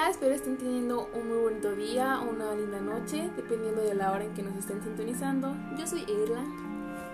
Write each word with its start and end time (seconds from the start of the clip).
Hola, 0.00 0.08
espero 0.08 0.34
estén 0.34 0.56
teniendo 0.56 1.10
un 1.12 1.28
muy 1.28 1.36
bonito 1.36 1.76
día 1.76 2.22
o 2.22 2.30
una 2.30 2.54
linda 2.54 2.80
noche, 2.80 3.30
dependiendo 3.36 3.82
de 3.82 3.94
la 3.94 4.12
hora 4.12 4.24
en 4.24 4.32
que 4.32 4.42
nos 4.42 4.56
estén 4.56 4.82
sintonizando. 4.82 5.54
Yo 5.78 5.86
soy 5.86 6.06
Erla. 6.08 6.42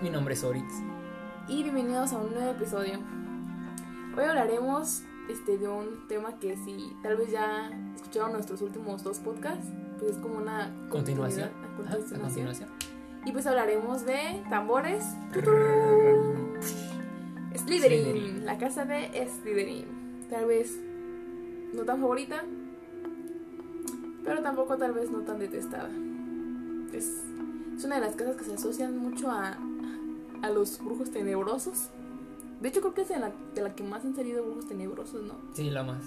Mi 0.01 0.09
nombre 0.09 0.35
es 0.35 0.43
Orix. 0.45 0.73
Y 1.49 1.63
bienvenidos 1.63 2.13
a 2.13 2.17
un 2.19 2.33
nuevo 2.33 2.49
episodio. 2.51 2.99
Hoy 4.15 4.23
hablaremos 4.23 5.03
este, 5.27 5.57
de 5.57 5.67
un 5.67 6.07
tema 6.07 6.39
que 6.39 6.55
si 6.55 6.95
tal 7.03 7.17
vez 7.17 7.29
ya 7.29 7.69
escucharon 7.93 8.31
nuestros 8.31 8.61
últimos 8.61 9.03
dos 9.03 9.19
podcasts, 9.19 9.67
pues 9.99 10.11
es 10.11 10.17
como 10.19 10.37
una 10.37 10.73
continuación. 10.87 11.49
Continuación. 11.75 12.69
Y 13.25 13.33
pues 13.33 13.45
hablaremos 13.47 14.05
de 14.05 14.45
tambores. 14.49 15.03
Slytherin, 17.53 18.45
la 18.45 18.57
casa 18.57 18.85
de 18.85 19.27
Slytherin. 19.27 20.27
Tal 20.29 20.45
vez 20.45 20.79
no 21.73 21.83
tan 21.83 21.99
favorita, 21.99 22.45
pero 24.27 24.43
tampoco 24.43 24.77
tal 24.77 24.91
vez 24.91 25.09
no 25.09 25.19
tan 25.19 25.39
detestada. 25.39 25.89
Es, 26.93 27.23
es 27.77 27.83
una 27.85 27.95
de 27.95 28.01
las 28.01 28.15
casas 28.15 28.35
que 28.35 28.43
se 28.43 28.53
asocian 28.53 28.97
mucho 28.97 29.31
a, 29.31 29.57
a 30.41 30.49
los 30.49 30.83
brujos 30.83 31.09
tenebrosos. 31.11 31.89
De 32.61 32.67
hecho, 32.69 32.81
creo 32.81 32.93
que 32.93 33.03
es 33.03 33.09
de 33.09 33.19
la, 33.19 33.31
de 33.55 33.61
la 33.61 33.73
que 33.73 33.83
más 33.83 34.03
han 34.03 34.15
salido 34.15 34.43
brujos 34.43 34.67
tenebrosos, 34.67 35.23
¿no? 35.23 35.35
Sí, 35.53 35.69
la 35.69 35.83
más. 35.83 36.03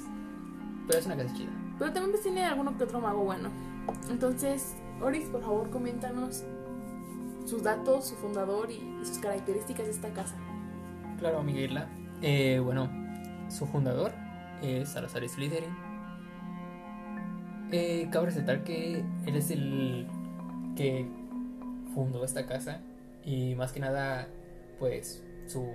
Pero 0.87 0.99
es 0.99 1.07
una 1.07 1.17
casa 1.17 1.35
chida. 1.35 1.51
Pero 1.79 1.93
también 1.93 2.11
pues 2.11 2.23
tiene 2.23 2.45
alguno 2.45 2.77
que 2.77 2.85
otro 2.85 3.01
mago 3.01 3.25
bueno. 3.25 3.49
Entonces, 4.11 4.75
Oris, 5.01 5.25
por 5.29 5.41
favor, 5.41 5.71
coméntanos 5.71 6.43
sus 7.47 7.63
datos, 7.63 8.09
su 8.09 8.17
fundador 8.17 8.71
y, 8.71 8.75
y 9.01 9.05
sus 9.05 9.19
características 9.19 9.87
de 9.87 9.93
esta 9.93 10.13
casa. 10.13 10.35
Claro, 11.19 11.43
Miguela. 11.43 11.89
Eh, 12.21 12.61
bueno, 12.63 12.91
su 13.49 13.67
fundador 13.67 14.13
es 14.61 14.91
Salazar 14.91 15.27
Slytherin. 15.27 15.90
Eh, 17.73 18.09
cabe 18.11 18.27
resaltar 18.27 18.65
que 18.65 19.03
él 19.27 19.37
es 19.37 19.51
el 19.51 20.07
que 20.77 21.07
fundó 21.95 22.25
esta 22.25 22.47
casa 22.47 22.81
y 23.25 23.55
más 23.55 23.73
que 23.73 23.81
nada, 23.81 24.29
pues 24.79 25.23
su 25.47 25.67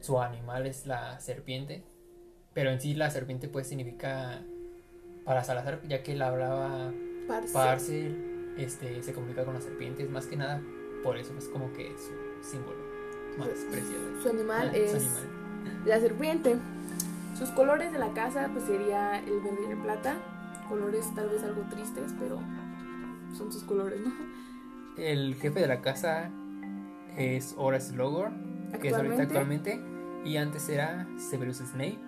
su 0.00 0.20
animal 0.20 0.66
es 0.66 0.86
la 0.86 1.18
serpiente, 1.20 1.82
pero 2.54 2.70
en 2.70 2.80
sí 2.80 2.94
la 2.94 3.10
serpiente 3.10 3.48
pues 3.48 3.66
significa 3.66 4.42
para 5.24 5.44
Salazar, 5.44 5.80
ya 5.88 6.02
que 6.02 6.12
él 6.12 6.22
hablaba 6.22 6.92
Parcel. 7.26 7.52
Parcel, 7.52 8.54
este, 8.56 9.02
se 9.02 9.12
comunica 9.12 9.44
con 9.44 9.54
las 9.54 9.64
serpientes, 9.64 10.08
más 10.08 10.26
que 10.26 10.36
nada 10.36 10.62
por 11.02 11.16
eso 11.18 11.36
es 11.36 11.48
como 11.48 11.72
que 11.72 11.92
su 11.98 12.48
símbolo 12.48 12.78
más 13.38 13.48
preciado. 13.70 14.22
Su 14.22 14.28
animal 14.30 14.70
Ah, 14.72 14.76
es 14.76 14.90
su 14.92 14.96
animal. 14.96 15.82
la 15.86 16.00
serpiente. 16.00 16.56
Sus 17.38 17.50
colores 17.50 17.92
de 17.92 18.00
la 18.00 18.12
casa 18.14 18.50
pues 18.52 18.64
sería 18.64 19.20
el 19.20 19.40
verde 19.40 19.60
y 19.68 19.70
el 19.70 19.78
plata. 19.78 20.16
Colores 20.68 21.08
tal 21.14 21.28
vez 21.28 21.44
algo 21.44 21.62
tristes, 21.70 22.12
pero 22.18 22.40
son 23.32 23.52
sus 23.52 23.62
colores, 23.62 24.00
¿no? 24.00 24.12
El 24.96 25.36
jefe 25.36 25.60
de 25.60 25.68
la 25.68 25.80
casa 25.80 26.30
es 27.16 27.54
Horace 27.56 27.94
Logor, 27.94 28.32
que 28.80 28.88
es 28.88 28.94
ahorita 28.94 29.22
actualmente, 29.22 29.80
y 30.24 30.36
antes 30.36 30.68
era 30.68 31.06
Severus 31.16 31.58
Snape. 31.58 31.98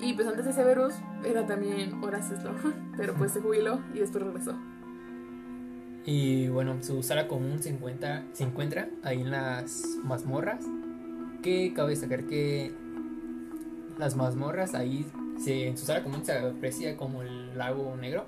Y 0.00 0.12
pues 0.12 0.28
antes 0.28 0.44
de 0.44 0.52
Severus 0.52 0.94
era 1.24 1.46
también 1.46 1.94
Horace 2.04 2.36
Sloan, 2.36 2.92
pero 2.98 3.14
pues 3.14 3.32
se 3.32 3.40
jubiló 3.40 3.80
y 3.94 4.00
después 4.00 4.22
regresó. 4.22 4.54
Y 6.04 6.48
bueno, 6.48 6.82
su 6.82 7.02
sala 7.02 7.26
común 7.26 7.62
se 7.62 7.70
encuentra, 7.70 8.26
se 8.32 8.44
encuentra 8.44 8.90
ahí 9.02 9.22
en 9.22 9.30
las 9.30 9.96
mazmorras, 10.04 10.62
que 11.42 11.72
cabe 11.74 11.90
destacar 11.90 12.24
que 12.24 12.83
las 13.98 14.16
mazmorras 14.16 14.74
ahí, 14.74 15.10
se, 15.38 15.68
en 15.68 15.76
su 15.78 15.86
sala 15.86 16.02
común 16.02 16.24
se 16.24 16.32
aprecia 16.36 16.96
como 16.96 17.22
el 17.22 17.56
lago 17.56 17.96
negro. 17.96 18.24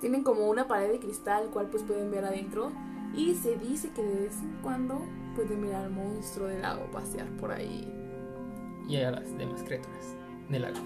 Tienen 0.00 0.22
como 0.22 0.48
una 0.48 0.66
pared 0.66 0.90
de 0.90 0.98
cristal, 0.98 1.48
cual 1.52 1.66
pues 1.66 1.82
pueden 1.82 2.10
ver 2.10 2.24
adentro. 2.24 2.72
Y 3.14 3.34
se 3.34 3.56
dice 3.56 3.90
que 3.90 4.02
de 4.02 4.20
vez 4.22 4.36
en 4.40 4.56
cuando 4.62 5.00
pueden 5.34 5.60
mirar 5.60 5.84
al 5.84 5.90
monstruo 5.90 6.46
del 6.46 6.62
lago 6.62 6.86
pasear 6.92 7.26
por 7.38 7.50
ahí. 7.52 7.86
y 8.88 8.96
a 8.96 9.10
las 9.12 9.36
demás 9.36 9.62
criaturas 9.62 10.16
del 10.48 10.62
lago. 10.62 10.78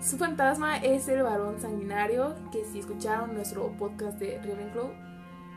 Su 0.00 0.16
fantasma 0.18 0.78
es 0.78 1.08
el 1.08 1.22
varón 1.22 1.60
sanguinario, 1.60 2.34
que 2.52 2.64
si 2.64 2.80
escucharon 2.80 3.34
nuestro 3.34 3.68
podcast 3.78 4.18
de 4.18 4.38
Ravenclaw, 4.38 4.90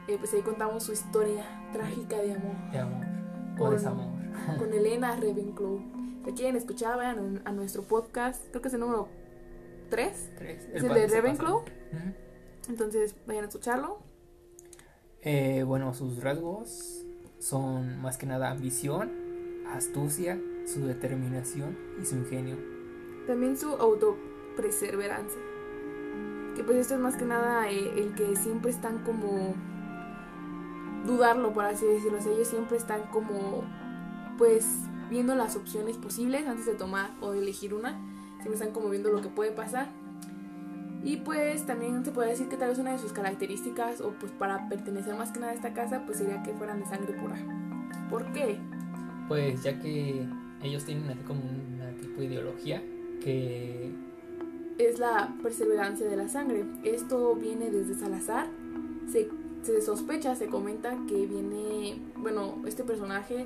eh, 0.08 0.18
pues 0.20 0.34
ahí 0.34 0.42
contamos 0.42 0.84
su 0.84 0.92
historia 0.94 1.44
trágica 1.74 2.18
de 2.18 2.34
amor 2.36 2.72
De 2.72 2.78
amor, 2.80 3.06
o 3.56 3.58
Con- 3.58 3.72
desamor. 3.72 4.12
con 4.60 4.74
Elena 4.74 5.16
Ravenclaw. 5.16 5.80
Si 6.26 6.32
quieren 6.34 6.56
escuchar, 6.56 6.96
vayan 6.98 7.42
a 7.46 7.52
nuestro 7.52 7.84
podcast, 7.84 8.44
creo 8.50 8.62
que 8.62 8.68
es 8.70 8.74
el 8.74 8.80
número 8.80 9.08
3, 9.90 10.30
Tres. 10.38 10.68
¿Es 10.74 10.82
el 10.84 10.90
pa- 10.90 10.96
de 10.96 11.08
Ravenclaw? 11.08 11.64
entonces 12.70 13.16
vayan 13.28 13.44
a 13.44 13.48
escucharlo. 13.48 14.00
Eh, 15.22 15.64
bueno, 15.64 15.94
sus 15.94 16.22
rasgos 16.24 17.06
son 17.40 18.02
más 18.02 18.18
que 18.18 18.26
nada 18.26 18.50
ambición, 18.52 19.12
astucia, 19.74 20.40
su 20.66 20.86
determinación 20.86 21.78
y 22.02 22.06
su 22.06 22.16
ingenio. 22.16 22.58
También 23.28 23.58
su 23.58 23.70
autopreserverancia. 23.74 25.40
Que 26.56 26.64
pues 26.64 26.78
esto 26.78 26.94
es 26.96 27.00
más 27.00 27.16
que 27.18 27.26
nada 27.26 27.70
eh, 27.70 27.94
el 27.98 28.14
que 28.16 28.36
siempre 28.36 28.72
están 28.72 29.00
como 29.04 29.56
dudarlo, 31.06 31.52
por 31.54 31.66
así 31.66 31.86
decirlo. 31.86 32.18
O 32.20 32.22
sea, 32.22 32.32
ellos 32.32 32.48
siempre 32.48 32.78
están 32.78 33.04
como 33.12 33.64
pues 34.38 34.66
viendo 35.14 35.36
las 35.36 35.56
opciones 35.56 35.96
posibles 35.98 36.48
antes 36.48 36.66
de 36.66 36.74
tomar 36.74 37.12
o 37.22 37.32
de 37.32 37.40
elegir 37.40 37.74
una. 37.74 37.92
Siempre 38.38 38.56
están 38.56 38.72
como 38.72 38.90
viendo 38.90 39.12
lo 39.12 39.22
que 39.22 39.30
puede 39.30 39.52
pasar. 39.52 39.88
Y 41.04 41.18
pues 41.18 41.66
también 41.66 42.04
se 42.04 42.12
puede 42.12 42.30
decir 42.30 42.50
que 42.50 42.58
tal 42.58 42.70
vez 42.70 42.80
una 42.80 42.92
de 42.92 42.98
sus 42.98 43.14
características 43.14 44.02
o 44.02 44.12
pues 44.20 44.32
para 44.32 44.68
pertenecer 44.70 45.16
más 45.16 45.32
que 45.32 45.40
nada 45.40 45.52
a 45.52 45.56
esta 45.56 45.74
casa 45.74 46.04
pues 46.06 46.18
sería 46.18 46.42
que 46.44 46.54
fueran 46.54 46.80
de 46.80 46.86
sangre 46.88 47.14
pura. 47.14 47.36
¿Por 48.10 48.32
qué? 48.34 48.58
Pues 49.28 49.62
ya 49.64 49.80
que 49.80 50.26
ellos 50.62 50.84
tienen 50.84 51.10
así 51.10 51.20
como 51.28 51.42
una 51.42 51.92
tipo 52.02 52.20
de 52.20 52.26
ideología 52.26 52.82
que 53.22 53.92
es 54.80 54.98
la 54.98 55.36
perseverancia 55.44 56.08
de 56.08 56.18
la 56.18 56.28
sangre. 56.28 56.66
Esto 56.84 57.36
viene 57.36 57.70
desde 57.70 57.94
Salazar. 57.94 58.48
Se, 59.12 59.30
se 59.62 59.82
sospecha, 59.82 60.36
se 60.36 60.48
comenta 60.48 60.98
que 61.08 61.28
viene, 61.28 62.02
bueno, 62.18 62.62
este 62.66 62.84
personaje 62.84 63.46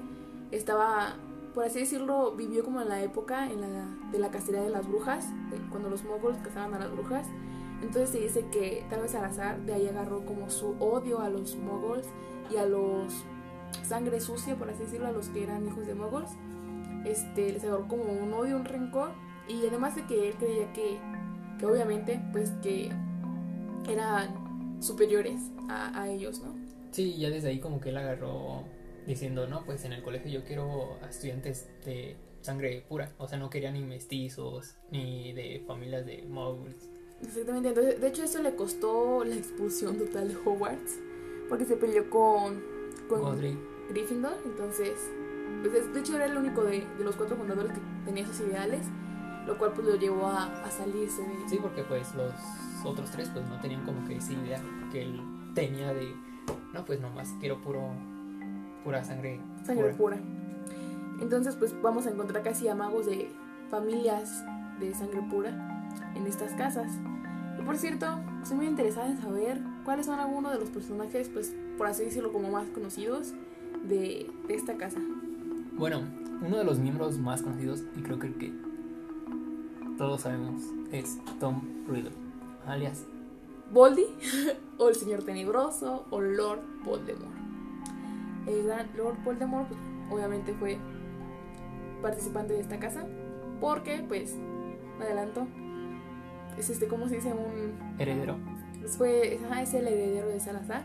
estaba, 0.51 1.15
por 1.57 1.65
así 1.65 1.79
decirlo, 1.79 2.35
vivió 2.35 2.63
como 2.63 2.83
en 2.83 2.89
la 2.89 3.01
época 3.01 3.51
en 3.51 3.61
la, 3.61 3.89
de 4.11 4.19
la 4.19 4.29
cacería 4.29 4.61
de 4.61 4.69
las 4.69 4.87
brujas, 4.87 5.25
cuando 5.71 5.89
los 5.89 6.03
moguls 6.03 6.37
cazaban 6.43 6.75
a 6.75 6.77
las 6.77 6.91
brujas. 6.91 7.25
Entonces 7.81 8.11
se 8.11 8.19
dice 8.19 8.45
que 8.51 8.85
tal 8.91 9.01
vez 9.01 9.13
Salazar 9.13 9.59
de 9.65 9.73
ahí 9.73 9.87
agarró 9.87 10.23
como 10.23 10.51
su 10.51 10.75
odio 10.79 11.19
a 11.19 11.29
los 11.29 11.55
moguls 11.55 12.05
y 12.51 12.57
a 12.57 12.67
los 12.67 13.11
sangre 13.81 14.19
sucia, 14.21 14.55
por 14.55 14.69
así 14.69 14.83
decirlo, 14.83 15.07
a 15.07 15.11
los 15.11 15.29
que 15.29 15.41
eran 15.41 15.65
hijos 15.65 15.87
de 15.87 15.95
moguls. 15.95 16.29
Este, 17.05 17.51
les 17.51 17.63
agarró 17.63 17.87
como 17.87 18.03
un 18.03 18.31
odio, 18.33 18.55
un 18.55 18.65
rencor. 18.65 19.13
Y 19.47 19.65
además 19.65 19.95
de 19.95 20.05
que 20.05 20.29
él 20.29 20.35
creía 20.35 20.71
que 20.73 20.99
que 21.57 21.65
obviamente 21.65 22.21
pues 22.33 22.51
que 22.61 22.91
eran 23.89 24.77
superiores 24.79 25.41
a, 25.69 26.03
a 26.03 26.07
ellos, 26.07 26.39
¿no? 26.43 26.53
sí, 26.91 27.17
ya 27.17 27.31
desde 27.31 27.49
ahí 27.49 27.59
como 27.59 27.79
que 27.79 27.89
él 27.89 27.97
agarró 27.97 28.63
diciendo, 29.07 29.47
no, 29.47 29.63
pues 29.65 29.83
en 29.85 29.93
el 29.93 30.03
colegio 30.03 30.29
yo 30.31 30.43
quiero 30.45 30.97
a 31.01 31.09
estudiantes 31.09 31.67
de 31.85 32.15
sangre 32.41 32.85
pura, 32.87 33.11
o 33.17 33.27
sea, 33.27 33.39
no 33.39 33.49
quería 33.49 33.71
ni 33.71 33.81
mestizos, 33.81 34.75
ni 34.91 35.33
de 35.33 35.63
familias 35.65 36.05
de 36.05 36.23
moguls. 36.23 36.89
Exactamente, 37.21 37.69
entonces 37.69 37.99
de 37.99 38.07
hecho 38.07 38.23
eso 38.23 38.41
le 38.43 38.55
costó 38.55 39.23
la 39.23 39.35
expulsión 39.35 39.97
total 39.97 40.27
de 40.27 40.35
Hogwarts, 40.37 40.99
porque 41.49 41.65
se 41.65 41.75
peleó 41.77 42.09
con, 42.09 42.61
con 43.09 43.21
Godric. 43.21 43.57
Gryffindor, 43.89 44.37
entonces, 44.45 44.91
pues 45.63 45.73
es- 45.73 45.93
de 45.93 45.99
hecho 46.01 46.15
era 46.15 46.25
el 46.25 46.37
único 46.37 46.63
de, 46.63 46.85
de 46.97 47.03
los 47.03 47.15
cuatro 47.15 47.35
fundadores 47.37 47.71
que 47.71 47.79
tenía 48.05 48.23
esos 48.23 48.41
ideales, 48.41 48.85
lo 49.47 49.57
cual 49.57 49.71
pues 49.73 49.87
lo 49.87 49.95
llevó 49.95 50.27
a, 50.27 50.63
a 50.63 50.69
salirse 50.69 51.21
de... 51.21 51.49
Sí, 51.49 51.57
porque 51.61 51.83
pues 51.83 52.13
los 52.15 52.33
otros 52.85 53.09
tres 53.11 53.29
pues 53.29 53.45
no 53.47 53.59
tenían 53.61 53.83
como 53.85 54.05
que 54.07 54.17
esa 54.17 54.33
idea 54.33 54.61
que 54.91 55.01
él 55.03 55.21
tenía 55.55 55.93
de, 55.93 56.13
no, 56.73 56.85
pues 56.85 56.99
nomás 56.99 57.29
quiero 57.39 57.61
puro, 57.61 57.89
pura 58.87 59.03
sangre. 59.03 59.37
sangre 59.65 59.93
pura. 59.95 60.17
Entonces, 61.19 61.57
pues 61.57 61.75
vamos 61.81 62.07
a 62.07 62.09
encontrar 62.09 62.41
casi 62.41 62.69
a 62.69 62.75
magos 62.75 63.05
de 63.05 63.29
familias 63.69 64.45
de 64.79 64.93
sangre 64.93 65.21
pura 65.29 65.49
en 66.15 66.25
estas 66.25 66.53
casas. 66.53 66.89
Y 67.59 67.63
por 67.63 67.77
cierto, 67.77 68.05
estoy 68.41 68.55
muy 68.55 68.65
interesada 68.67 69.07
en 69.07 69.21
saber 69.21 69.59
cuáles 69.83 70.05
son 70.05 70.21
algunos 70.21 70.53
de 70.53 70.59
los 70.59 70.69
personajes, 70.69 71.27
pues 71.27 71.53
por 71.77 71.87
así 71.87 72.05
decirlo, 72.05 72.31
como 72.31 72.49
más 72.49 72.69
conocidos 72.69 73.33
de, 73.89 74.31
de 74.47 74.55
esta 74.55 74.77
casa. 74.77 75.01
Bueno, 75.73 76.03
uno 76.41 76.57
de 76.57 76.63
los 76.63 76.79
miembros 76.79 77.17
más 77.17 77.41
conocidos, 77.41 77.83
y 77.97 78.01
creo 78.03 78.19
que 78.19 78.27
el 78.27 78.37
que 78.37 78.53
todos 79.97 80.21
sabemos, 80.21 80.63
es 80.93 81.17
Tom 81.41 81.61
Riddle, 81.89 82.11
alias 82.65 83.03
Voldy, 83.73 84.05
o 84.77 84.87
el 84.87 84.95
Señor 84.95 85.23
Tenebroso, 85.23 86.05
o 86.09 86.21
Lord 86.21 86.61
Voldemort. 86.85 87.36
El 88.47 88.65
gran 88.65 88.89
Lord 88.95 89.23
Voldemort, 89.23 89.67
pues, 89.67 89.79
obviamente 90.09 90.53
fue 90.53 90.77
participante 92.01 92.53
de 92.53 92.61
esta 92.61 92.79
casa, 92.79 93.05
porque, 93.59 94.03
pues, 94.07 94.33
un 94.33 95.01
adelanto. 95.01 95.47
Es 96.57 96.69
este, 96.69 96.87
¿cómo 96.87 97.07
se 97.07 97.15
dice? 97.15 97.31
Un... 97.33 97.99
Heredero. 97.99 98.37
Fue, 98.97 99.39
ajá, 99.45 99.61
es 99.61 99.73
el 99.73 99.87
heredero 99.87 100.29
de 100.29 100.39
Salazar. 100.39 100.83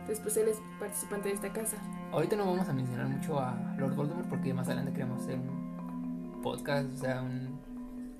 Entonces, 0.00 0.20
pues 0.20 0.36
él 0.38 0.48
es 0.48 0.58
participante 0.78 1.28
de 1.28 1.34
esta 1.34 1.52
casa. 1.52 1.76
Ahorita 2.10 2.36
no 2.36 2.46
vamos 2.46 2.68
a 2.68 2.72
mencionar 2.72 3.06
mucho 3.06 3.38
a 3.38 3.74
Lord 3.76 3.94
Voldemort 3.94 4.28
porque 4.28 4.54
más 4.54 4.66
adelante 4.66 4.92
queremos 4.92 5.22
hacer 5.22 5.36
un 5.36 6.40
podcast, 6.42 6.90
o 6.94 6.96
sea, 6.96 7.22
un, 7.22 7.60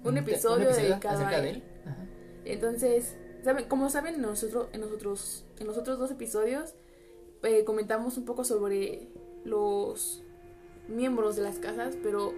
Un 0.04 0.18
episodio 0.18 0.68
dedicado 0.70 1.16
acerca 1.16 1.36
a 1.36 1.40
de 1.40 1.50
él. 1.50 1.56
él. 1.56 1.90
Ajá. 1.90 2.06
Entonces, 2.44 3.16
¿saben? 3.42 3.66
como 3.66 3.88
saben, 3.88 4.16
en 4.16 4.22
nosotros, 4.22 4.68
en 4.72 4.80
nosotros, 4.82 5.46
en 5.58 5.66
los 5.66 5.78
otros 5.78 5.98
dos 5.98 6.10
episodios 6.10 6.74
eh, 7.42 7.64
comentamos 7.64 8.16
un 8.18 8.24
poco 8.24 8.44
sobre 8.44 9.08
los 9.44 10.22
miembros 10.88 11.36
de 11.36 11.42
las 11.42 11.58
casas, 11.58 11.96
pero 12.02 12.32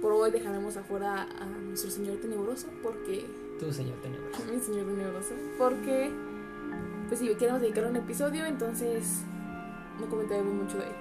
por 0.00 0.12
hoy 0.12 0.30
dejaremos 0.30 0.76
afuera 0.76 1.22
a 1.40 1.44
nuestro 1.46 1.90
señor 1.90 2.16
tenebroso, 2.18 2.66
porque 2.82 3.24
Tú, 3.60 3.72
señor 3.72 4.00
Tenebroso. 4.02 4.42
mi 4.52 4.58
señor 4.60 4.86
tenebroso, 4.86 5.34
porque 5.58 6.10
pues 7.08 7.20
si 7.20 7.28
queremos 7.36 7.60
dedicar 7.60 7.86
un 7.86 7.96
episodio, 7.96 8.44
entonces 8.46 9.22
no 10.00 10.06
comentaremos 10.08 10.52
mucho 10.54 10.78
de 10.78 10.84
él. 10.86 10.92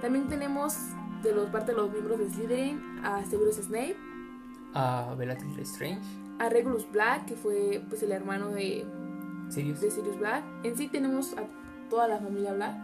También 0.00 0.28
tenemos 0.28 0.74
de 1.22 1.32
los 1.32 1.48
parte 1.50 1.72
de 1.72 1.78
los 1.78 1.90
miembros 1.92 2.18
de 2.18 2.28
Slytherin 2.30 2.80
a 3.04 3.24
Severus 3.24 3.56
Snape, 3.56 3.96
A 4.74 5.14
Bellatrix 5.16 5.58
Strange. 5.58 6.02
a 6.38 6.48
Regulus 6.48 6.90
Black, 6.90 7.26
que 7.26 7.36
fue 7.36 7.82
pues 7.88 8.02
el 8.02 8.12
hermano 8.12 8.48
de 8.50 8.84
Sirius. 9.48 9.80
de 9.80 9.90
Sirius 9.90 10.18
Black. 10.18 10.42
En 10.64 10.76
sí 10.76 10.88
tenemos 10.88 11.32
a 11.38 11.44
toda 11.88 12.08
la 12.08 12.18
familia 12.18 12.52
Black. 12.54 12.76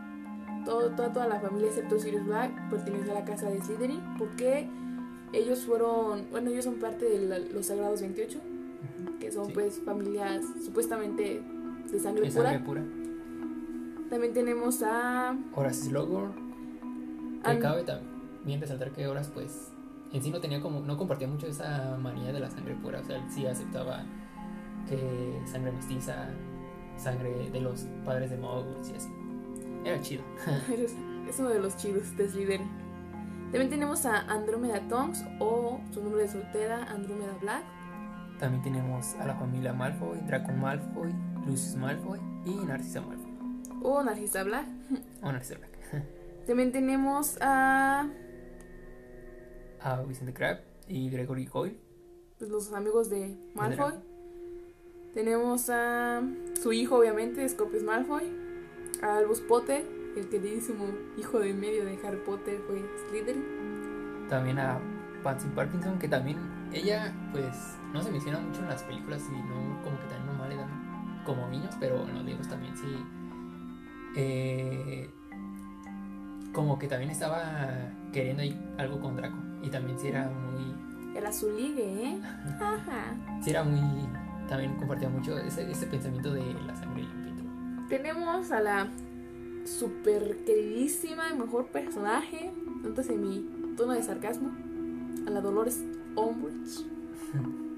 Todo, 0.65 0.91
toda, 0.91 1.13
toda 1.13 1.27
la 1.29 1.41
familia 1.41 1.69
excepto 1.69 1.99
Sirius 1.99 2.25
Black 2.27 2.69
pertenece 2.71 3.11
a 3.11 3.15
la 3.15 3.25
casa 3.25 3.49
de 3.49 3.61
Slytherin 3.63 4.01
porque 4.19 4.69
ellos 5.33 5.61
fueron, 5.65 6.27
bueno, 6.31 6.51
ellos 6.51 6.65
son 6.65 6.75
parte 6.75 7.05
de 7.07 7.21
la- 7.27 7.39
los 7.39 7.67
Sagrados 7.67 8.01
28, 8.03 8.39
Ujú. 8.39 9.19
que 9.19 9.33
son 9.33 9.47
Sí. 9.47 9.53
pues 9.55 9.81
familias 9.85 10.45
supuestamente 10.65 11.43
de 11.91 11.99
sangre 12.01 12.29
pura. 12.31 12.43
sangre 12.51 12.59
pura. 12.65 12.83
También 14.11 14.33
tenemos 14.35 14.83
a 14.83 15.37
Horace 15.55 15.85
Slughorn. 15.89 16.33
Que 17.45 17.59
cabe 17.59 17.85
también 17.85 18.61
resaltar 18.61 18.91
que 18.91 19.07
Horace, 19.07 19.31
pues, 19.33 19.73
en 20.13 20.23
sí 20.23 20.31
no 20.31 20.41
tenía 20.41 20.61
como, 20.61 20.81
no 20.81 20.99
compartía 20.99 21.27
mucho 21.29 21.47
esa 21.47 21.97
manía 21.97 22.33
de 22.33 22.41
la 22.41 22.51
sangre 22.51 22.75
pura. 22.75 23.01
O 23.01 23.05
sea, 23.05 23.17
él 23.17 23.23
sí 23.31 23.47
aceptaba 23.47 24.05
que 24.89 25.41
sangre 25.47 25.73
mestiza, 25.73 26.29
sangre 27.01 27.51
de 27.51 27.61
los 27.61 27.87
padres 28.05 28.31
de 28.31 28.37
Moguls 28.37 28.91
y 28.91 28.97
así. 28.97 29.09
Era 29.85 30.01
chido. 30.01 30.23
es, 31.29 31.39
uno 31.39 31.49
de 31.49 31.61
los 31.61 31.77
chidos 31.77 32.17
de 32.17 32.29
Slytherin. 32.29 32.69
También 33.51 33.71
tenemos 33.71 34.07
a 34.07 34.21
Andrómeda 34.31 34.81
Tonks 34.89 35.25
o 35.41 35.81
su 35.93 36.03
nombre 36.03 36.23
de 36.23 36.29
soltera 36.29 36.85
Andrómeda 36.85 37.37
Black. 37.41 37.65
También 38.39 38.63
tenemos 38.63 39.15
a 39.15 39.27
la 39.27 39.35
familia 39.35 39.73
Malfoy, 39.73 40.19
Draco 40.27 40.53
Malfoy, 40.53 41.13
Lucius 41.47 41.77
Malfoy 41.77 42.21
y 42.47 42.55
Narcisa 42.55 43.01
Malfoy. 43.01 43.33
o 43.83 44.03
Narcisa 44.03 44.45
Black. 44.45 44.67
O 45.23 45.33
Narcisa 45.33 45.59
Black. 45.59 45.71
También 46.47 46.73
tenemos 46.73 47.39
a 47.41 48.09
a 49.83 50.03
Vicente 50.03 50.33
Crab 50.33 50.61
y 50.89 51.11
Gregory 51.11 51.47
Goyle. 51.47 51.79
pues, 52.39 52.51
los 52.51 52.73
amigos 52.73 53.11
de 53.11 53.37
Malfoy. 53.55 53.95
Tenemos 55.15 55.69
a 55.71 56.23
su 56.63 56.73
hijo, 56.73 56.97
obviamente, 56.97 57.49
Scorpius 57.49 57.83
Malfoy. 57.83 58.23
A 59.03 59.17
Albus 59.17 59.41
Potter, 59.41 59.85
el 60.17 60.29
queridísimo 60.29 60.87
hijo 61.17 61.39
de 61.39 61.55
medio 61.55 61.85
de 61.85 61.99
Harry 62.05 62.19
Potter 62.19 62.61
fue 62.67 62.85
Slytherin. 63.09 64.27
También 64.29 64.59
a 64.59 64.79
Patsy 65.23 65.49
Parkinson, 65.49 65.99
que 65.99 66.07
también 66.09 66.39
ella, 66.73 67.13
pues, 67.33 67.79
no 67.93 68.03
se 68.03 68.11
menciona 68.11 68.39
mucho 68.39 68.61
en 68.61 68.69
las 68.69 68.83
películas 68.85 69.23
y 69.31 69.37
no, 69.37 69.83
como 69.83 69.99
que 69.99 70.07
también 70.07 70.27
nomás 70.27 70.49
le 70.49 70.57
dan 70.57 71.23
como 71.25 71.49
niños, 71.49 71.75
pero 71.81 72.07
en 72.07 72.15
los 72.15 72.25
libros 72.25 72.49
también 72.49 72.77
sí. 72.77 73.05
eh, 74.17 75.11
como 76.53 76.79
que 76.79 76.89
también 76.89 77.11
estaba 77.11 77.91
queriendo 78.13 78.43
algo 78.79 79.01
con 79.01 79.17
Draco. 79.17 79.39
Y 79.63 79.71
también 79.71 79.99
sí 79.99 80.09
era 80.09 80.29
muy. 80.29 81.17
Era 81.17 81.33
su 81.33 81.51
ligue, 81.51 82.05
¿eh? 82.05 82.21
Ajá. 82.61 83.17
Sí 83.43 83.51
era 83.51 83.65
muy. 83.65 84.09
También 84.51 84.75
compartía 84.75 85.09
mucho 85.09 85.39
ese, 85.39 85.71
ese 85.71 85.87
pensamiento 85.87 86.35
de 86.35 86.53
la 86.67 86.75
sangre 86.75 87.05
limpia. 87.05 87.89
Tenemos 87.89 88.51
a 88.51 88.61
la 88.61 88.89
super 89.65 90.39
queridísima 90.45 91.31
y 91.31 91.39
mejor 91.39 91.67
personaje, 91.69 92.53
notas 92.83 93.09
en 93.11 93.21
mi 93.23 93.77
tono 93.77 93.93
de 93.93 94.03
sarcasmo, 94.03 94.51
a 95.27 95.31
la 95.31 95.41
Dolores 95.41 95.83
Umbridge. 96.17 96.85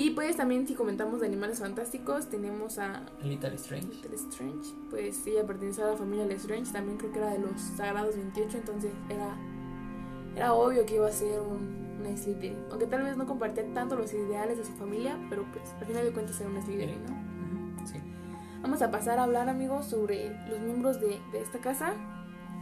Y 0.00 0.10
pues 0.10 0.36
también 0.36 0.64
si 0.64 0.74
comentamos 0.74 1.18
de 1.18 1.26
animales 1.26 1.58
fantásticos, 1.58 2.28
tenemos 2.28 2.78
a 2.78 3.02
Little 3.20 3.56
Strange. 3.56 3.88
Little 3.88 4.14
Strange, 4.14 4.70
pues 4.90 5.26
ella 5.26 5.44
pertenece 5.44 5.82
a 5.82 5.86
la 5.86 5.96
familia 5.96 6.24
Lestrange, 6.24 6.70
también 6.70 6.98
creo 6.98 7.10
que 7.10 7.18
era 7.18 7.32
de 7.32 7.40
los 7.40 7.60
Sagrados 7.60 8.14
28, 8.14 8.58
entonces 8.58 8.92
era, 9.08 9.36
era 10.36 10.54
obvio 10.54 10.86
que 10.86 10.94
iba 10.94 11.08
a 11.08 11.10
ser 11.10 11.40
un, 11.40 11.87
una 11.98 12.16
Slytherin. 12.16 12.58
Aunque 12.70 12.86
tal 12.86 13.02
vez 13.02 13.16
no 13.16 13.26
compartía 13.26 13.64
tanto 13.74 13.96
los 13.96 14.12
ideales 14.12 14.58
de 14.58 14.64
su 14.64 14.72
familia, 14.72 15.18
pero 15.28 15.44
pues 15.52 15.64
al 15.80 15.86
final 15.86 16.04
de 16.04 16.12
cuentas 16.12 16.40
era 16.40 16.50
una 16.50 16.62
Slytherin, 16.62 17.04
¿no? 17.04 17.86
Sí. 17.86 17.98
Vamos 18.62 18.82
a 18.82 18.90
pasar 18.90 19.18
a 19.18 19.24
hablar, 19.24 19.48
amigos, 19.48 19.86
sobre 19.86 20.30
los 20.48 20.60
miembros 20.60 21.00
de, 21.00 21.20
de 21.32 21.40
esta 21.40 21.58
casa. 21.58 21.94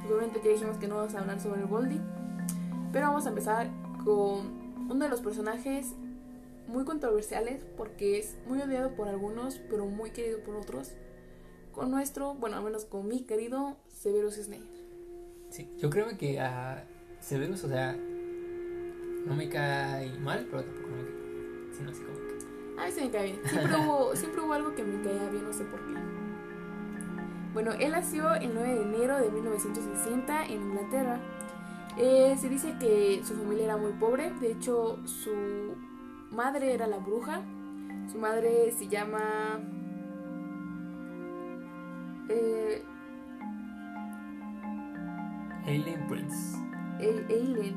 Pues, 0.00 0.12
obviamente 0.12 0.40
ya 0.44 0.52
dijimos 0.52 0.78
que 0.78 0.88
no 0.88 0.96
vamos 0.96 1.14
a 1.14 1.20
hablar 1.20 1.40
sobre 1.40 1.60
el 1.60 1.66
Voldy, 1.66 2.00
pero 2.92 3.08
vamos 3.08 3.26
a 3.26 3.30
empezar 3.30 3.68
con 4.04 4.66
uno 4.88 5.04
de 5.04 5.08
los 5.08 5.20
personajes 5.20 5.94
muy 6.68 6.84
controversiales 6.84 7.64
porque 7.76 8.18
es 8.18 8.36
muy 8.46 8.60
odiado 8.60 8.94
por 8.94 9.08
algunos, 9.08 9.60
pero 9.70 9.86
muy 9.86 10.10
querido 10.10 10.40
por 10.40 10.56
otros. 10.56 10.92
Con 11.72 11.90
nuestro, 11.90 12.34
bueno, 12.34 12.56
al 12.56 12.62
menos 12.62 12.84
con 12.84 13.06
mi 13.06 13.22
querido 13.22 13.76
Severus 13.88 14.36
Snape. 14.36 14.62
Sí, 15.50 15.70
yo 15.76 15.90
creo 15.90 16.06
que 16.16 16.40
a 16.40 16.84
Severus, 17.20 17.64
o 17.64 17.68
sea, 17.68 17.96
no 19.26 19.34
me 19.34 19.48
cae 19.48 20.18
mal, 20.20 20.46
pero 20.50 20.62
tampoco 20.62 20.88
no 20.88 20.96
me 20.96 21.02
cae 21.04 21.14
bien, 21.14 21.68
sino 21.72 21.90
así 21.90 22.02
como 22.02 22.16
que. 22.16 22.80
A 22.80 22.86
mí 22.86 22.92
se 22.92 23.04
me 23.04 23.10
cae 23.10 23.24
bien. 23.24 23.40
Siempre 23.44 23.76
hubo, 23.80 24.16
siempre 24.16 24.40
hubo 24.42 24.52
algo 24.52 24.74
que 24.74 24.84
me 24.84 25.02
caía 25.02 25.28
bien, 25.30 25.44
no 25.44 25.52
sé 25.52 25.64
por 25.64 25.80
qué. 25.80 25.94
Bueno, 27.52 27.72
él 27.72 27.90
nació 27.92 28.34
el 28.34 28.54
9 28.54 28.74
de 28.74 28.82
enero 28.82 29.18
de 29.18 29.30
1960 29.30 30.46
en 30.46 30.62
Inglaterra. 30.62 31.20
Eh, 31.96 32.36
se 32.38 32.48
dice 32.50 32.76
que 32.78 33.22
su 33.24 33.34
familia 33.34 33.64
era 33.64 33.76
muy 33.78 33.92
pobre. 33.92 34.30
De 34.40 34.52
hecho, 34.52 34.98
su 35.06 35.74
madre 36.30 36.74
era 36.74 36.86
la 36.86 36.98
bruja. 36.98 37.40
Su 38.12 38.18
madre 38.18 38.72
se 38.72 38.88
llama... 38.88 39.58
Eh, 42.28 42.84
Prince. 46.08 46.58
Aileen, 46.98 47.26
Aileen 47.30 47.76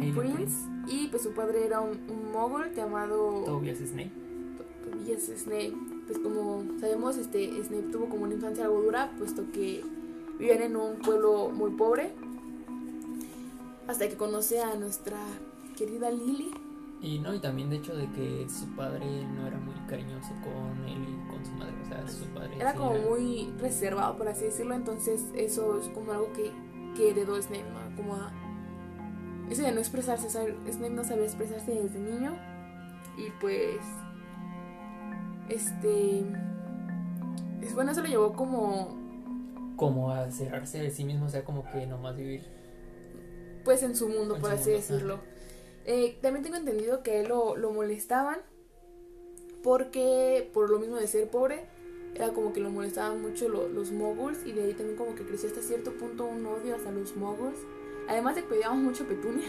Aileen 0.00 0.14
Prince. 0.14 0.75
Y 0.86 1.08
pues 1.08 1.22
su 1.22 1.32
padre 1.32 1.66
era 1.66 1.80
un, 1.80 1.98
un 2.08 2.32
mogul 2.32 2.72
llamado... 2.74 3.42
Tobias 3.44 3.78
Snape. 3.78 4.12
Tobias 4.84 5.22
Snape. 5.22 5.74
Pues 6.06 6.18
como 6.18 6.64
sabemos, 6.80 7.16
este 7.16 7.62
Snape 7.64 7.88
tuvo 7.90 8.08
como 8.08 8.24
una 8.24 8.34
infancia 8.34 8.64
algo 8.64 8.82
dura, 8.82 9.10
puesto 9.18 9.42
que 9.52 9.84
vivían 10.38 10.62
en 10.62 10.76
un 10.76 10.96
pueblo 10.96 11.50
muy 11.50 11.72
pobre. 11.72 12.12
Hasta 13.88 14.08
que 14.08 14.16
conoce 14.16 14.60
a 14.60 14.74
nuestra 14.76 15.18
querida 15.76 16.10
Lily. 16.10 16.50
Y 17.02 17.18
no, 17.18 17.34
y 17.34 17.40
también 17.40 17.70
de 17.70 17.76
hecho 17.76 17.94
de 17.94 18.10
que 18.12 18.46
su 18.48 18.66
padre 18.74 19.06
no 19.36 19.46
era 19.46 19.58
muy 19.58 19.74
cariñoso 19.88 20.30
con 20.42 20.84
él 20.88 21.02
y 21.02 21.30
con 21.30 21.44
su 21.44 21.52
madre. 21.52 21.74
O 21.84 21.88
sea, 21.88 22.08
su 22.08 22.24
padre. 22.26 22.56
Era 22.56 22.72
sí 22.72 22.78
como 22.78 22.98
muy 23.10 23.52
reservado, 23.58 24.16
por 24.16 24.28
así 24.28 24.44
decirlo. 24.44 24.74
Entonces 24.74 25.24
eso 25.34 25.78
es 25.78 25.88
como 25.88 26.12
algo 26.12 26.32
que, 26.32 26.52
que 26.96 27.10
heredó 27.10 27.40
Snape, 27.40 27.64
¿no? 27.70 27.96
Como 27.96 28.14
a... 28.14 28.32
Eso 29.50 29.62
de 29.62 29.72
no 29.72 29.80
expresarse, 29.80 30.28
¿sabes? 30.30 30.54
Snape 30.70 30.90
no 30.94 31.04
sabía 31.04 31.24
expresarse 31.24 31.72
desde 31.72 31.98
niño. 31.98 32.34
Y 33.16 33.30
pues... 33.40 33.78
Este... 35.48 36.24
Es 37.62 37.74
bueno, 37.74 37.92
eso 37.92 38.02
lo 38.02 38.08
llevó 38.08 38.32
como... 38.34 39.04
Como 39.76 40.10
a 40.10 40.30
cerrarse 40.30 40.78
de 40.78 40.90
sí 40.90 41.04
mismo, 41.04 41.26
o 41.26 41.28
sea, 41.28 41.44
como 41.44 41.70
que 41.70 41.86
nomás 41.86 42.16
vivir. 42.16 42.42
pues 43.64 43.82
en 43.82 43.94
su 43.94 44.08
mundo, 44.08 44.36
En 44.36 44.40
por 44.40 44.50
su 44.50 44.56
así 44.56 44.70
mundo, 44.70 44.76
decirlo. 44.76 45.18
Eh, 45.84 46.18
también 46.22 46.42
tengo 46.42 46.56
entendido 46.56 47.02
que 47.02 47.22
lo, 47.28 47.56
lo 47.56 47.70
molestaban 47.72 48.38
porque 49.62 50.50
por 50.54 50.70
lo 50.70 50.78
mismo 50.78 50.96
de 50.96 51.06
ser 51.06 51.28
pobre, 51.28 51.64
era 52.14 52.30
como 52.30 52.52
que 52.52 52.60
lo 52.60 52.70
molestaban 52.70 53.20
mucho 53.20 53.48
lo- 53.48 53.68
los 53.68 53.92
moguls 53.92 54.38
y 54.46 54.52
de 54.52 54.62
ahí 54.64 54.72
también 54.74 54.96
como 54.96 55.14
que 55.14 55.24
creció 55.26 55.48
hasta 55.48 55.60
cierto 55.60 55.92
punto 55.92 56.24
un 56.24 56.46
odio 56.46 56.74
hacia 56.76 56.90
los 56.92 57.16
moguls. 57.16 57.58
Además 58.08 58.34
de 58.36 58.44
que 58.44 58.54
odiábamos 58.54 58.84
mucho 58.84 59.06
Petunia 59.06 59.48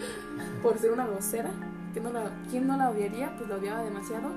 por 0.62 0.78
ser 0.78 0.92
una 0.92 1.06
grosera, 1.06 1.50
que 1.92 2.00
no 2.00 2.10
la, 2.12 2.30
¿quién 2.50 2.66
no 2.66 2.76
la 2.76 2.90
odiaría? 2.90 3.36
Pues 3.36 3.48
la 3.48 3.56
odiaba 3.56 3.82
demasiado. 3.82 4.30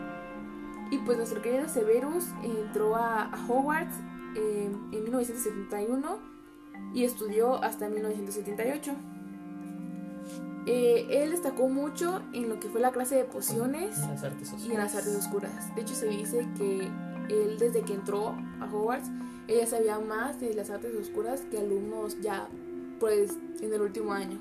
Y 0.92 0.98
pues 1.00 1.18
nuestro 1.18 1.42
querido 1.42 1.68
Severus 1.68 2.26
entró 2.44 2.96
a, 2.96 3.24
a 3.24 3.48
Hogwarts 3.48 3.96
eh, 4.36 4.70
en 4.92 5.04
1971 5.04 6.18
y 6.94 7.04
estudió 7.04 7.64
hasta 7.64 7.90
1978. 7.90 8.94
Eh, 10.66 11.08
él 11.10 11.32
destacó 11.32 11.68
mucho 11.68 12.22
en 12.32 12.48
lo 12.48 12.60
que 12.60 12.70
fue 12.70 12.80
la 12.80 12.92
clase 12.92 13.16
de 13.16 13.26
pociones 13.26 14.00
las 14.00 14.24
y 14.64 14.72
en 14.72 14.78
las 14.78 14.96
artes 14.96 15.16
oscuras. 15.16 15.76
De 15.76 15.82
hecho, 15.82 15.94
se 15.94 16.08
dice 16.08 16.48
que 16.58 16.90
él 17.30 17.58
desde 17.60 17.82
que 17.82 17.94
entró 17.94 18.36
a 18.60 18.66
Hogwarts, 18.72 19.10
ella 19.48 19.68
sabía 19.68 20.00
más 20.00 20.40
de 20.40 20.54
las 20.54 20.70
artes 20.70 20.96
oscuras 20.96 21.42
que 21.52 21.58
alumnos 21.58 22.20
ya, 22.22 22.48
pues, 23.04 23.38
en 23.62 23.74
el 23.74 23.82
último 23.82 24.14
año. 24.14 24.40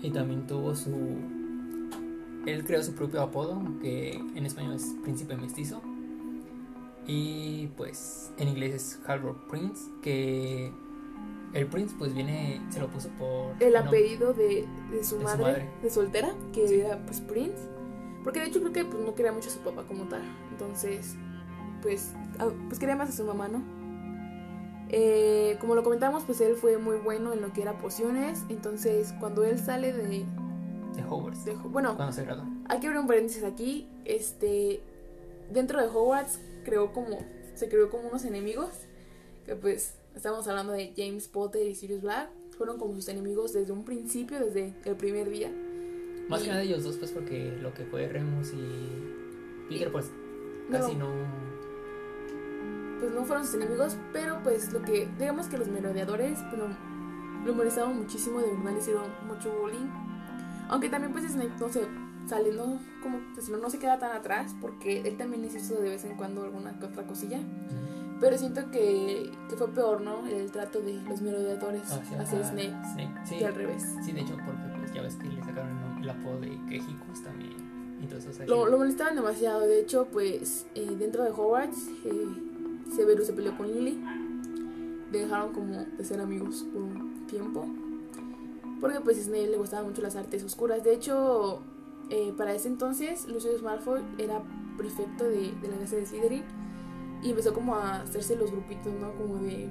Y 0.00 0.10
también 0.12 0.46
tuvo 0.46 0.72
su. 0.76 0.92
Él 2.46 2.62
creó 2.64 2.80
su 2.80 2.94
propio 2.94 3.20
apodo, 3.22 3.60
que 3.80 4.12
en 4.36 4.46
español 4.46 4.74
es 4.74 4.94
Príncipe 5.02 5.36
Mestizo. 5.36 5.82
Y 7.08 7.66
pues 7.76 8.30
en 8.38 8.46
inglés 8.46 8.74
es 8.74 9.00
Halbrook 9.04 9.48
Prince, 9.48 9.90
que 10.00 10.70
el 11.54 11.66
Prince 11.66 11.92
pues 11.98 12.14
viene, 12.14 12.60
se 12.70 12.78
lo 12.78 12.86
puso 12.86 13.08
por... 13.18 13.60
El 13.60 13.74
apellido 13.74 14.32
de, 14.32 14.64
de 14.92 15.02
su, 15.02 15.16
De 15.16 15.20
su 15.20 15.24
madre, 15.24 15.42
madre. 15.42 15.70
de 15.82 15.90
soltera, 15.90 16.32
que 16.52 16.68
Sí. 16.68 16.74
era 16.82 17.04
pues 17.04 17.20
Prince. 17.20 17.58
Porque 18.22 18.38
de 18.38 18.46
hecho 18.46 18.60
creo 18.60 18.72
que 18.72 18.84
pues, 18.84 19.04
no 19.04 19.12
quería 19.16 19.32
mucho 19.32 19.48
a 19.48 19.52
su 19.52 19.58
papá 19.58 19.82
como 19.88 20.04
tal. 20.04 20.22
Entonces, 20.52 21.16
pues, 21.82 22.12
ah, 22.38 22.48
pues 22.68 22.78
quería 22.78 22.94
más 22.94 23.08
a 23.08 23.12
su 23.12 23.24
mamá, 23.24 23.48
¿no? 23.48 23.60
Eh, 24.94 25.56
como 25.60 25.74
lo 25.74 25.82
comentamos, 25.82 26.22
pues 26.24 26.40
él 26.42 26.54
fue 26.54 26.76
muy 26.78 26.96
bueno 26.98 27.32
en 27.32 27.40
lo 27.40 27.52
que 27.52 27.62
era 27.62 27.78
pociones. 27.78 28.40
Entonces, 28.50 29.14
cuando 29.18 29.42
él 29.44 29.58
sale 29.58 29.92
de... 29.92 30.02
de 30.96 31.04
Hogwarts, 31.08 31.44
de- 31.46 31.54
bueno, 31.54 31.96
cuando 31.96 32.12
se 32.12 32.24
graduó. 32.24 32.44
hay 32.68 32.78
que 32.78 32.86
abrir 32.88 33.00
un 33.00 33.06
paréntesis 33.06 33.42
aquí. 33.42 33.88
Este, 34.04 34.80
dentro 35.50 35.80
de 35.80 35.86
Hogwarts 35.88 36.38
creó 36.64 36.92
como, 36.92 37.18
se 37.54 37.68
creó 37.68 37.88
como 37.90 38.08
unos 38.08 38.24
enemigos. 38.24 38.68
Que 39.46 39.56
pues 39.56 39.94
estamos 40.14 40.46
hablando 40.46 40.72
de 40.74 40.92
James 40.96 41.26
Potter 41.26 41.66
y 41.66 41.74
Sirius 41.74 42.02
Black. 42.02 42.28
Fueron 42.58 42.78
como 42.78 42.94
sus 42.94 43.08
enemigos 43.08 43.54
desde 43.54 43.72
un 43.72 43.84
principio, 43.84 44.38
desde 44.40 44.74
el 44.84 44.96
primer 44.96 45.30
día. 45.30 45.50
Más 46.28 46.42
Y- 46.42 46.44
que 46.44 46.50
nada 46.50 46.62
ellos 46.62 46.84
dos, 46.84 46.96
pues 46.98 47.10
porque 47.12 47.50
lo 47.62 47.72
que 47.72 47.84
fue 47.86 48.06
Remus 48.08 48.52
y 48.52 49.68
Peter, 49.70 49.90
pues 49.90 50.10
No. 50.68 50.78
casi 50.78 50.94
no... 50.94 51.08
Pues 53.02 53.14
no 53.14 53.24
fueron 53.24 53.44
sus 53.44 53.56
enemigos, 53.56 53.96
pero 54.12 54.38
pues 54.44 54.72
lo 54.72 54.80
que, 54.80 55.08
digamos 55.18 55.48
que 55.48 55.58
los 55.58 55.66
merodeadores, 55.66 56.38
pero 56.52 56.68
lo 57.44 57.52
molestaban 57.52 57.98
muchísimo, 57.98 58.38
de 58.38 58.46
verdad 58.52 58.72
le 58.72 58.78
hicieron 58.78 59.10
mucho 59.26 59.52
bullying. 59.60 59.90
Aunque 60.68 60.88
también 60.88 61.12
pues 61.12 61.24
Snape, 61.24 61.50
no 61.58 61.68
sé, 61.68 61.82
saliendo 62.28 62.78
como, 63.02 63.18
pues 63.34 63.48
no, 63.48 63.56
no 63.56 63.70
se 63.70 63.80
queda 63.80 63.98
tan 63.98 64.12
atrás, 64.12 64.54
porque 64.60 65.00
él 65.00 65.16
también 65.16 65.42
les 65.42 65.52
hizo 65.56 65.74
de 65.80 65.88
vez 65.88 66.04
en 66.04 66.16
cuando 66.16 66.44
alguna 66.44 66.78
que 66.78 66.86
otra 66.86 67.04
cosilla. 67.04 67.40
Pero 68.20 68.38
siento 68.38 68.70
que, 68.70 69.32
que 69.48 69.56
fue 69.56 69.66
peor, 69.74 70.00
¿no? 70.00 70.24
El 70.24 70.52
trato 70.52 70.80
de 70.80 70.94
los 71.02 71.20
merodeadores 71.22 71.90
hacia, 71.90 72.20
hacia 72.20 72.44
Snape 72.44 72.72
Snape. 72.94 73.26
Sí, 73.26 73.38
que 73.38 73.46
al 73.46 73.54
revés. 73.56 73.84
sí, 74.04 74.12
de 74.12 74.20
hecho, 74.20 74.36
porque 74.46 74.62
pues 74.78 74.92
ya 74.92 75.02
ves 75.02 75.16
que 75.16 75.26
le 75.28 75.42
sacaron 75.42 75.76
el, 75.96 76.04
el 76.04 76.10
apodo 76.10 76.38
de 76.38 76.50
Quejicos 76.68 77.20
también. 77.24 77.72
Entonces, 78.00 78.30
o 78.30 78.32
sea, 78.32 78.46
Lo, 78.46 78.66
lo 78.66 78.78
molestaban 78.78 79.16
demasiado. 79.16 79.62
De 79.62 79.80
hecho, 79.80 80.06
pues 80.12 80.66
eh, 80.76 80.94
dentro 80.96 81.24
de 81.24 81.30
Hogwarts, 81.30 81.88
eh, 82.04 82.26
Severus 82.92 83.26
se 83.26 83.32
peleó 83.32 83.56
con 83.56 83.70
Lily. 83.72 84.02
Dejaron 85.10 85.52
como 85.52 85.74
de 85.74 86.04
ser 86.04 86.20
amigos 86.20 86.66
por 86.72 86.82
un 86.82 87.26
tiempo. 87.26 87.66
Porque 88.80 89.00
pues 89.00 89.18
a 89.18 89.22
Snape 89.22 89.48
le 89.48 89.56
gustaban 89.56 89.86
mucho 89.86 90.02
las 90.02 90.16
artes 90.16 90.42
oscuras. 90.42 90.82
De 90.82 90.94
hecho, 90.94 91.60
eh, 92.10 92.32
para 92.36 92.52
ese 92.54 92.68
entonces, 92.68 93.28
Lucius 93.28 93.62
Malfoy 93.62 94.02
era 94.18 94.42
prefecto 94.76 95.24
de, 95.24 95.52
de 95.52 95.68
la 95.68 95.78
casa 95.78 95.96
de 95.96 96.06
Slytherin. 96.06 96.44
Y 97.22 97.30
empezó 97.30 97.54
como 97.54 97.76
a 97.76 98.00
hacerse 98.00 98.34
los 98.36 98.50
grupitos, 98.50 98.92
¿no? 98.94 99.12
Como 99.14 99.36
de... 99.38 99.68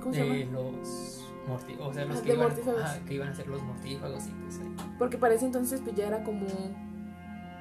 ¿Cómo 0.00 0.12
se 0.12 0.26
llama? 0.26 0.50
los 0.52 1.22
mortífagos, 1.46 1.90
o 1.90 1.94
sea, 1.94 2.04
los 2.04 2.16
Ah, 2.18 2.22
que, 2.22 2.32
iban, 2.32 2.50
ajá, 2.50 3.04
que 3.04 3.14
iban 3.14 3.28
a 3.28 3.34
ser 3.34 3.46
los 3.46 3.62
mortífagos 3.62 4.26
y 4.26 4.30
pues 4.30 4.58
ahí, 4.58 4.76
Porque 4.98 5.18
para 5.18 5.34
ese 5.34 5.46
entonces 5.46 5.80
pues 5.80 5.94
ya 5.94 6.08
era 6.08 6.24
como... 6.24 6.46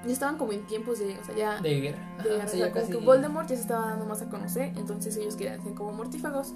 Ya 0.05 0.12
estaban 0.13 0.38
como 0.38 0.51
en 0.53 0.65
tiempos 0.65 1.00
de... 1.00 1.17
O 1.20 1.24
sea, 1.24 1.36
ya... 1.36 1.62
de 1.62 1.79
guerra. 1.81 2.15
Ajá, 2.20 2.24
de 2.24 2.29
sea, 2.36 2.46
o 2.46 2.48
sea, 2.48 2.60
ya 2.60 2.72
como 2.72 2.86
casi- 2.86 2.98
que 3.00 3.05
Voldemort 3.05 3.48
ya 3.48 3.55
se 3.55 3.62
estaba 3.62 3.88
dando 3.88 4.05
más 4.05 4.22
a 4.22 4.29
conocer, 4.29 4.74
entonces 4.77 5.15
ellos 5.17 5.36
querían 5.36 5.63
ser 5.63 5.74
como 5.74 5.91
mortífagos. 5.91 6.53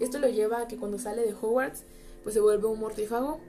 Esto 0.00 0.18
lo 0.18 0.28
lleva 0.28 0.62
a 0.62 0.68
que 0.68 0.76
cuando 0.76 0.98
sale 0.98 1.22
de 1.22 1.32
Hogwarts, 1.34 1.84
pues 2.22 2.34
se 2.34 2.40
vuelve 2.40 2.66
un 2.66 2.80
mortífago. 2.80 3.40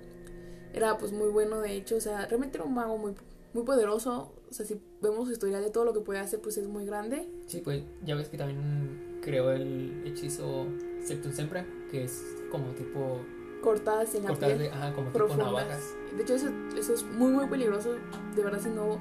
Era 0.74 0.98
pues 0.98 1.12
muy 1.12 1.30
bueno, 1.30 1.60
de 1.62 1.74
hecho, 1.76 1.98
o 1.98 2.02
sea, 2.02 2.26
realmente 2.26 2.58
era 2.58 2.66
un 2.66 2.74
mago 2.74 2.98
muy, 2.98 3.14
muy 3.54 3.64
poderoso. 3.64 4.32
O 4.50 4.54
sea, 4.54 4.66
si 4.66 4.80
vemos 5.02 5.28
su 5.28 5.34
historial 5.34 5.64
de 5.64 5.70
todo 5.72 5.84
lo 5.86 5.94
que 5.94 6.00
puede 6.00 6.20
hacer, 6.20 6.40
pues 6.42 6.58
es 6.58 6.68
muy 6.68 6.86
grande. 6.86 7.28
Sí, 7.48 7.62
pues 7.64 7.84
ya 8.04 8.16
ves 8.16 8.30
que 8.30 8.38
también 8.38 9.20
creó 9.22 9.52
el 9.52 10.04
hechizo 10.06 10.68
Septum 11.04 11.32
Sempra, 11.32 11.66
que 11.92 12.04
es 12.04 12.24
como 12.52 12.68
tipo 12.72 13.20
Cortadas 13.62 14.14
en 14.16 14.24
la 14.24 14.30
cortar 14.30 14.50
piel, 14.50 14.60
de, 14.64 14.70
ajá, 14.70 14.94
como 14.94 15.08
tipo 15.08 15.20
profundas. 15.20 15.48
navajas. 15.48 15.94
De 16.16 16.24
hecho, 16.24 16.36
eso, 16.36 16.50
eso 16.78 16.94
es 16.94 17.04
muy, 17.04 17.32
muy 17.32 17.46
peligroso. 17.48 17.96
De 18.36 18.44
verdad, 18.44 18.60
si 18.62 18.70
no 18.70 19.00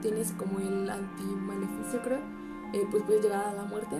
tienes 0.00 0.32
como 0.32 0.58
el 0.58 0.88
anti-maleficio, 0.88 2.00
creo, 2.02 2.18
eh, 2.72 2.86
pues 2.90 3.02
puedes 3.04 3.22
llegar 3.22 3.44
a 3.46 3.52
la 3.54 3.64
muerte. 3.64 3.96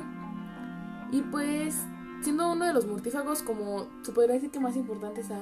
Y 1.13 1.23
pues, 1.23 1.77
siendo 2.23 2.51
uno 2.53 2.65
de 2.67 2.73
los 2.73 2.87
mortífagos, 2.87 3.43
como 3.43 3.87
se 4.03 4.13
podría 4.13 4.35
decir 4.35 4.51
que 4.51 4.61
más 4.61 4.77
importantes 4.77 5.31
a, 5.31 5.41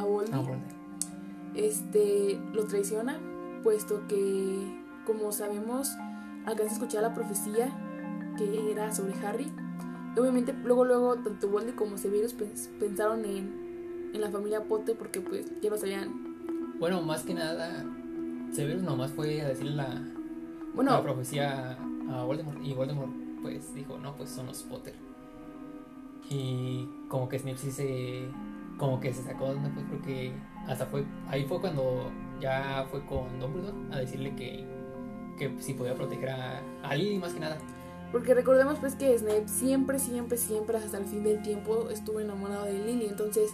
a 0.00 0.04
Voldy, 0.04 0.30
Ah, 0.32 0.40
bueno. 0.40 0.62
este, 1.54 2.40
lo 2.52 2.64
traiciona, 2.64 3.18
puesto 3.62 4.06
que, 4.08 4.82
como 5.06 5.32
sabemos, 5.32 5.90
alcanza 6.46 6.72
a 6.72 6.74
escuchar 6.74 7.02
la 7.02 7.14
profecía 7.14 7.68
que 8.38 8.70
era 8.72 8.92
sobre 8.94 9.14
Harry. 9.26 9.52
Y 10.16 10.18
obviamente, 10.20 10.52
luego, 10.52 10.84
luego, 10.84 11.16
tanto 11.16 11.48
Voldy 11.48 11.72
como 11.72 11.96
Severus 11.98 12.36
pens- 12.36 12.68
pensaron 12.78 13.24
en, 13.24 14.10
en 14.14 14.20
la 14.20 14.30
familia 14.30 14.64
Potter 14.64 14.96
porque 14.98 15.20
pues 15.20 15.52
ya 15.60 15.70
lo 15.70 15.76
sabían 15.76 16.36
Bueno, 16.80 17.02
más 17.02 17.22
que 17.22 17.34
nada, 17.34 17.84
Severus 18.52 18.82
nomás 18.82 19.10
fue 19.12 19.40
a 19.42 19.48
decirle 19.48 19.72
la, 19.72 20.02
Bueno, 20.74 20.92
la 20.92 21.02
profecía 21.02 21.78
a 22.10 22.24
Voldemort 22.24 22.58
y 22.62 22.72
Voldemort 22.74 23.10
pues 23.42 23.74
dijo, 23.74 23.98
no, 23.98 24.14
pues 24.16 24.30
son 24.30 24.46
los 24.46 24.62
Potter. 24.64 24.94
Y 26.28 26.88
como 27.08 27.28
que 27.28 27.38
Snape 27.38 27.58
sí 27.58 27.70
se... 27.70 28.28
como 28.78 29.00
que 29.00 29.12
se 29.12 29.22
sacó 29.22 29.46
de 29.46 29.52
onda 29.52 29.70
pues 29.74 29.86
porque 29.90 30.32
hasta 30.68 30.86
fue... 30.86 31.04
ahí 31.28 31.44
fue 31.44 31.60
cuando 31.60 32.10
ya 32.40 32.86
fue 32.90 33.04
con 33.06 33.38
Dumbledore 33.40 33.76
a 33.92 33.98
decirle 33.98 34.34
que, 34.36 34.64
que 35.38 35.54
sí 35.60 35.74
podía 35.74 35.94
proteger 35.94 36.30
a, 36.30 36.62
a 36.82 36.94
Lily 36.94 37.18
más 37.18 37.32
que 37.32 37.40
nada. 37.40 37.58
porque 38.12 38.34
recordemos 38.34 38.78
pues 38.78 38.94
que 38.94 39.16
Snape 39.18 39.48
siempre, 39.48 39.98
siempre, 39.98 40.36
siempre 40.36 40.76
hasta 40.78 40.98
el 40.98 41.04
fin 41.06 41.22
del 41.24 41.42
tiempo 41.42 41.88
estuvo 41.90 42.20
enamorado 42.20 42.64
de 42.66 42.78
Lily. 42.78 43.06
Entonces, 43.06 43.52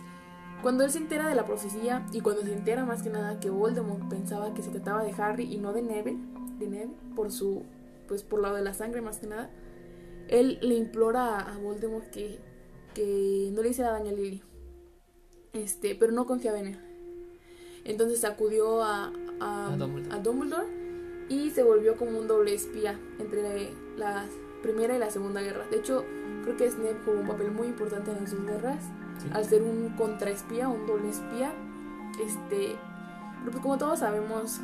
cuando 0.62 0.84
él 0.84 0.90
se 0.90 0.98
entera 0.98 1.28
de 1.28 1.34
la 1.34 1.44
profecía 1.44 2.06
y 2.12 2.20
cuando 2.20 2.42
se 2.42 2.52
entera 2.52 2.84
más 2.84 3.02
que 3.02 3.10
nada 3.10 3.38
que 3.40 3.50
Voldemort 3.50 4.08
pensaba 4.08 4.54
que 4.54 4.62
se 4.62 4.70
trataba 4.70 5.04
de 5.04 5.12
Harry 5.12 5.44
y 5.44 5.58
no 5.58 5.72
de 5.72 5.82
Neville, 5.82 6.20
de 6.58 6.66
Neville 6.66 6.94
por 7.14 7.30
su, 7.30 7.62
pues 8.08 8.22
por 8.22 8.40
lado 8.40 8.56
de 8.56 8.62
la 8.62 8.74
sangre 8.74 9.00
más 9.00 9.18
que 9.18 9.26
nada, 9.26 9.50
él 10.28 10.58
le 10.62 10.74
implora 10.74 11.38
a, 11.38 11.58
Voldemort 11.58 12.10
que, 12.10 12.38
que 12.94 13.50
no 13.52 13.62
le 13.62 13.70
hiciera 13.70 13.92
daño 13.92 14.10
a 14.10 14.12
Lily. 14.12 14.42
Este, 15.52 15.94
pero 15.94 16.12
no 16.12 16.26
confiaba 16.26 16.58
en 16.58 16.66
él. 16.68 16.78
Entonces 17.84 18.24
acudió 18.24 18.82
a, 18.82 19.12
a, 19.40 19.72
A 19.72 19.76
Dumbledore. 19.76 20.14
a 20.14 20.18
Dumbledore 20.18 20.66
y 21.28 21.50
se 21.50 21.62
volvió 21.62 21.96
como 21.96 22.18
un 22.18 22.26
doble 22.26 22.54
espía 22.54 22.98
entre 23.18 23.72
la 23.96 24.26
primera 24.62 24.96
y 24.96 24.98
la 24.98 25.10
segunda 25.10 25.40
guerra. 25.40 25.66
De 25.70 25.78
hecho, 25.78 26.04
creo 26.42 26.56
que 26.56 26.70
Snape 26.70 26.98
jugó 27.04 27.20
un 27.20 27.28
papel 27.28 27.50
muy 27.50 27.68
importante 27.68 28.10
en 28.10 28.20
las 28.20 28.30
dos 28.30 28.44
guerras, 28.44 28.84
Sí. 29.18 29.28
al 29.32 29.44
ser 29.44 29.62
un 29.62 29.94
contraespía, 29.96 30.68
un 30.68 30.86
doble 30.86 31.10
espía. 31.10 31.52
Este, 32.24 32.76
pero 33.44 33.60
como 33.60 33.78
todos 33.78 34.00
sabemos, 34.00 34.60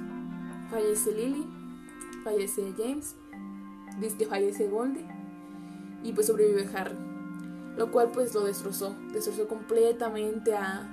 fallece 0.71 1.12
Lily, 1.12 1.47
fallece 2.25 2.73
James, 2.76 3.16
dice 4.00 4.16
que 4.16 4.26
fallece 4.26 4.68
Goldie 4.68 5.06
y 6.02 6.12
pues 6.12 6.26
sobrevive 6.26 6.68
Harry. 6.75 6.97
Lo 7.76 7.90
cual 7.90 8.11
pues 8.12 8.35
lo 8.35 8.44
destrozó, 8.44 8.94
destrozó 9.12 9.49
completamente 9.49 10.54
a, 10.54 10.88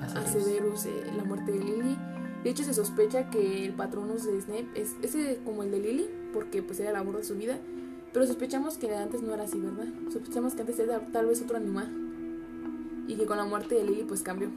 A 0.00 0.04
a 0.04 0.08
Severus. 0.26 0.82
Severus 0.82 0.86
eh, 0.86 1.12
la 1.16 1.24
muerte 1.24 1.52
de 1.52 1.58
Lily. 1.58 1.98
De 2.44 2.50
hecho, 2.50 2.62
se 2.62 2.74
sospecha 2.74 3.30
que 3.30 3.64
el 3.64 3.72
patronus 3.72 4.24
de 4.24 4.40
Snape 4.40 4.68
es 4.74 4.94
ese 5.02 5.40
como 5.44 5.62
el 5.62 5.70
de 5.70 5.80
Lily, 5.80 6.10
porque 6.32 6.62
pues 6.62 6.78
era 6.78 6.90
el 6.90 6.96
amor 6.96 7.16
de 7.16 7.24
su 7.24 7.34
vida. 7.34 7.58
Pero 8.12 8.26
sospechamos 8.26 8.76
que 8.76 8.94
antes 8.94 9.22
no 9.22 9.34
era 9.34 9.44
así, 9.44 9.58
¿verdad? 9.58 9.86
Sospechamos 10.12 10.54
que 10.54 10.60
antes 10.60 10.78
era 10.78 11.00
tal 11.10 11.26
vez 11.26 11.42
otro 11.42 11.56
animal. 11.56 12.03
Y 13.06 13.16
que 13.16 13.26
con 13.26 13.36
la 13.36 13.44
muerte 13.44 13.74
de 13.74 13.84
Lily 13.84 14.04
pues 14.04 14.22
cambió. 14.22 14.48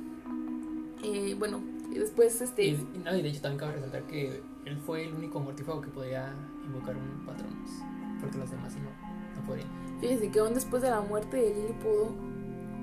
Eh, 1.03 1.35
bueno, 1.37 1.59
después 1.93 2.41
este... 2.41 2.65
Y, 2.65 2.69
y 2.69 3.01
no, 3.03 3.15
y 3.15 3.21
de 3.21 3.29
hecho 3.29 3.41
también 3.41 3.59
cabe 3.59 3.73
resaltar 3.73 4.03
que 4.03 4.41
él 4.65 4.77
fue 4.85 5.05
el 5.05 5.13
único 5.13 5.39
mortífago 5.39 5.81
que 5.81 5.89
podía 5.89 6.33
invocar 6.65 6.95
un 6.95 7.25
patronus, 7.25 7.69
porque 8.19 8.37
los 8.37 8.49
demás 8.49 8.73
no, 8.75 9.39
no 9.39 9.47
podían. 9.47 9.67
Fíjense 9.99 10.29
que 10.29 10.39
aún 10.39 10.53
después 10.53 10.81
de 10.81 10.89
la 10.89 11.01
muerte 11.01 11.37
de 11.37 11.49
Lily 11.53 11.73
pudo, 11.81 12.15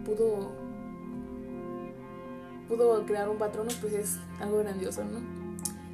pudo, 0.04 0.52
pudo 2.68 3.06
crear 3.06 3.28
un 3.28 3.38
patrono, 3.38 3.70
pues 3.80 3.92
es 3.92 4.18
algo 4.40 4.58
grandioso, 4.58 5.04
¿no? 5.04 5.20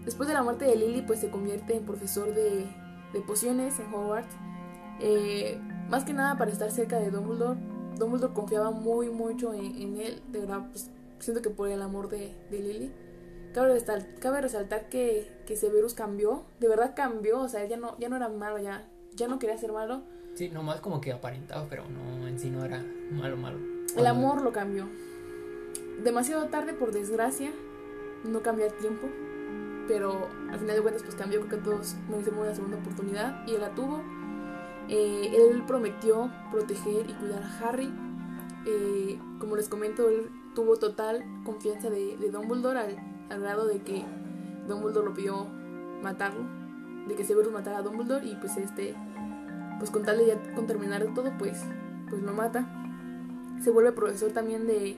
Después 0.04 0.28
de 0.28 0.34
la 0.34 0.42
muerte 0.42 0.64
de 0.64 0.76
Lily, 0.76 1.02
pues 1.02 1.20
se 1.20 1.30
convierte 1.30 1.76
en 1.76 1.84
profesor 1.84 2.34
de, 2.34 2.66
de 3.12 3.20
pociones 3.20 3.78
en 3.80 3.92
Hogwarts. 3.92 4.34
Eh, 5.00 5.58
más 5.88 6.04
que 6.04 6.12
nada 6.12 6.38
para 6.38 6.50
estar 6.50 6.70
cerca 6.70 6.98
de 6.98 7.10
Dumbledore. 7.10 7.58
Dumbledore 7.98 8.32
confiaba 8.32 8.70
muy 8.70 9.10
mucho 9.10 9.52
en, 9.54 9.64
en 9.80 9.96
él, 10.00 10.22
de 10.32 10.40
verdad, 10.40 10.66
pues 10.70 10.90
siento 11.18 11.42
que 11.42 11.50
por 11.50 11.68
el 11.68 11.82
amor 11.82 12.08
de, 12.08 12.34
de 12.50 12.58
Lily. 12.58 12.92
Cabe, 13.52 13.74
restal- 13.74 14.06
cabe 14.20 14.40
resaltar 14.40 14.88
que, 14.88 15.28
que 15.46 15.56
Severus 15.56 15.94
cambió, 15.94 16.44
de 16.60 16.68
verdad 16.68 16.94
cambió, 16.94 17.40
o 17.40 17.48
sea, 17.48 17.64
ya 17.66 17.76
no, 17.76 17.98
ya 17.98 18.08
no 18.08 18.16
era 18.16 18.28
malo, 18.28 18.58
ya, 18.58 18.88
ya 19.16 19.26
no 19.26 19.38
quería 19.40 19.58
ser 19.58 19.72
malo. 19.72 20.02
Sí, 20.34 20.48
nomás 20.48 20.80
como 20.80 21.00
que 21.00 21.12
aparentaba, 21.12 21.66
pero 21.68 21.82
no, 21.88 22.28
en 22.28 22.38
sí 22.38 22.48
no 22.48 22.64
era 22.64 22.84
malo, 23.10 23.36
malo. 23.36 23.58
El 23.96 24.06
amor 24.06 24.42
lo 24.42 24.52
cambió. 24.52 24.86
Demasiado 26.04 26.46
tarde, 26.46 26.72
por 26.74 26.92
desgracia, 26.92 27.50
no 28.24 28.40
cambió 28.40 28.66
a 28.66 28.70
tiempo, 28.70 29.08
pero 29.88 30.28
al 30.50 30.58
final 30.60 30.76
de 30.76 30.82
cuentas 30.82 31.02
pues 31.02 31.16
cambió, 31.16 31.40
creo 31.40 31.58
que 31.58 31.64
todos 31.68 31.96
merecemos 32.08 32.40
una 32.44 32.54
segunda 32.54 32.76
oportunidad 32.78 33.46
y 33.48 33.54
él 33.56 33.60
la 33.60 33.74
tuvo. 33.74 34.00
Eh, 34.90 35.30
él 35.32 35.62
prometió 35.66 36.30
proteger 36.50 37.08
y 37.08 37.12
cuidar 37.14 37.42
a 37.44 37.58
Harry. 37.60 37.90
Eh, 38.66 39.18
como 39.38 39.56
les 39.56 39.68
comento, 39.68 40.08
él 40.08 40.28
tuvo 40.54 40.76
total 40.76 41.24
confianza 41.44 41.88
de, 41.88 42.16
de 42.16 42.30
Dumbledore 42.30 42.80
al, 42.80 42.96
al 43.30 43.40
grado 43.40 43.66
de 43.66 43.80
que 43.80 44.04
Dumbledore 44.66 45.06
lo 45.06 45.14
pidió 45.14 45.46
matarlo, 46.02 46.44
de 47.06 47.14
que 47.14 47.24
Severus 47.24 47.52
matara 47.52 47.78
a 47.78 47.82
Dumbledore 47.82 48.26
y 48.26 48.34
pues 48.36 48.56
este, 48.56 48.96
pues 49.78 49.90
con 49.90 50.02
tal 50.02 50.18
de 50.18 50.26
ya 50.26 50.54
con 50.54 50.66
terminar 50.66 51.06
todo, 51.14 51.32
pues, 51.38 51.62
pues 52.08 52.22
lo 52.22 52.32
mata. 52.32 52.68
Se 53.62 53.70
vuelve 53.70 53.92
profesor 53.92 54.32
también 54.32 54.66
de, 54.66 54.96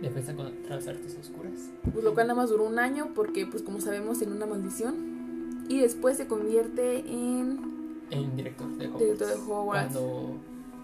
Defensa 0.00 0.34
contra 0.34 0.76
las 0.76 0.88
artes 0.88 1.18
oscuras. 1.20 1.70
pues 1.92 2.02
lo 2.02 2.14
cual 2.14 2.28
nada 2.28 2.40
más 2.40 2.48
duró 2.48 2.64
un 2.64 2.78
año 2.78 3.10
porque 3.14 3.46
pues 3.46 3.62
como 3.62 3.82
sabemos 3.82 4.16
tiene 4.18 4.34
una 4.34 4.46
maldición 4.46 5.66
y 5.68 5.80
después 5.80 6.16
se 6.16 6.26
convierte 6.26 7.00
en 7.00 7.79
En 8.10 8.36
director 8.36 8.68
de 8.76 8.86
Hogwarts. 8.86 8.98
Director 9.04 9.28
de 9.28 9.34
Hogwarts. 9.34 9.94
Cuando 9.94 10.36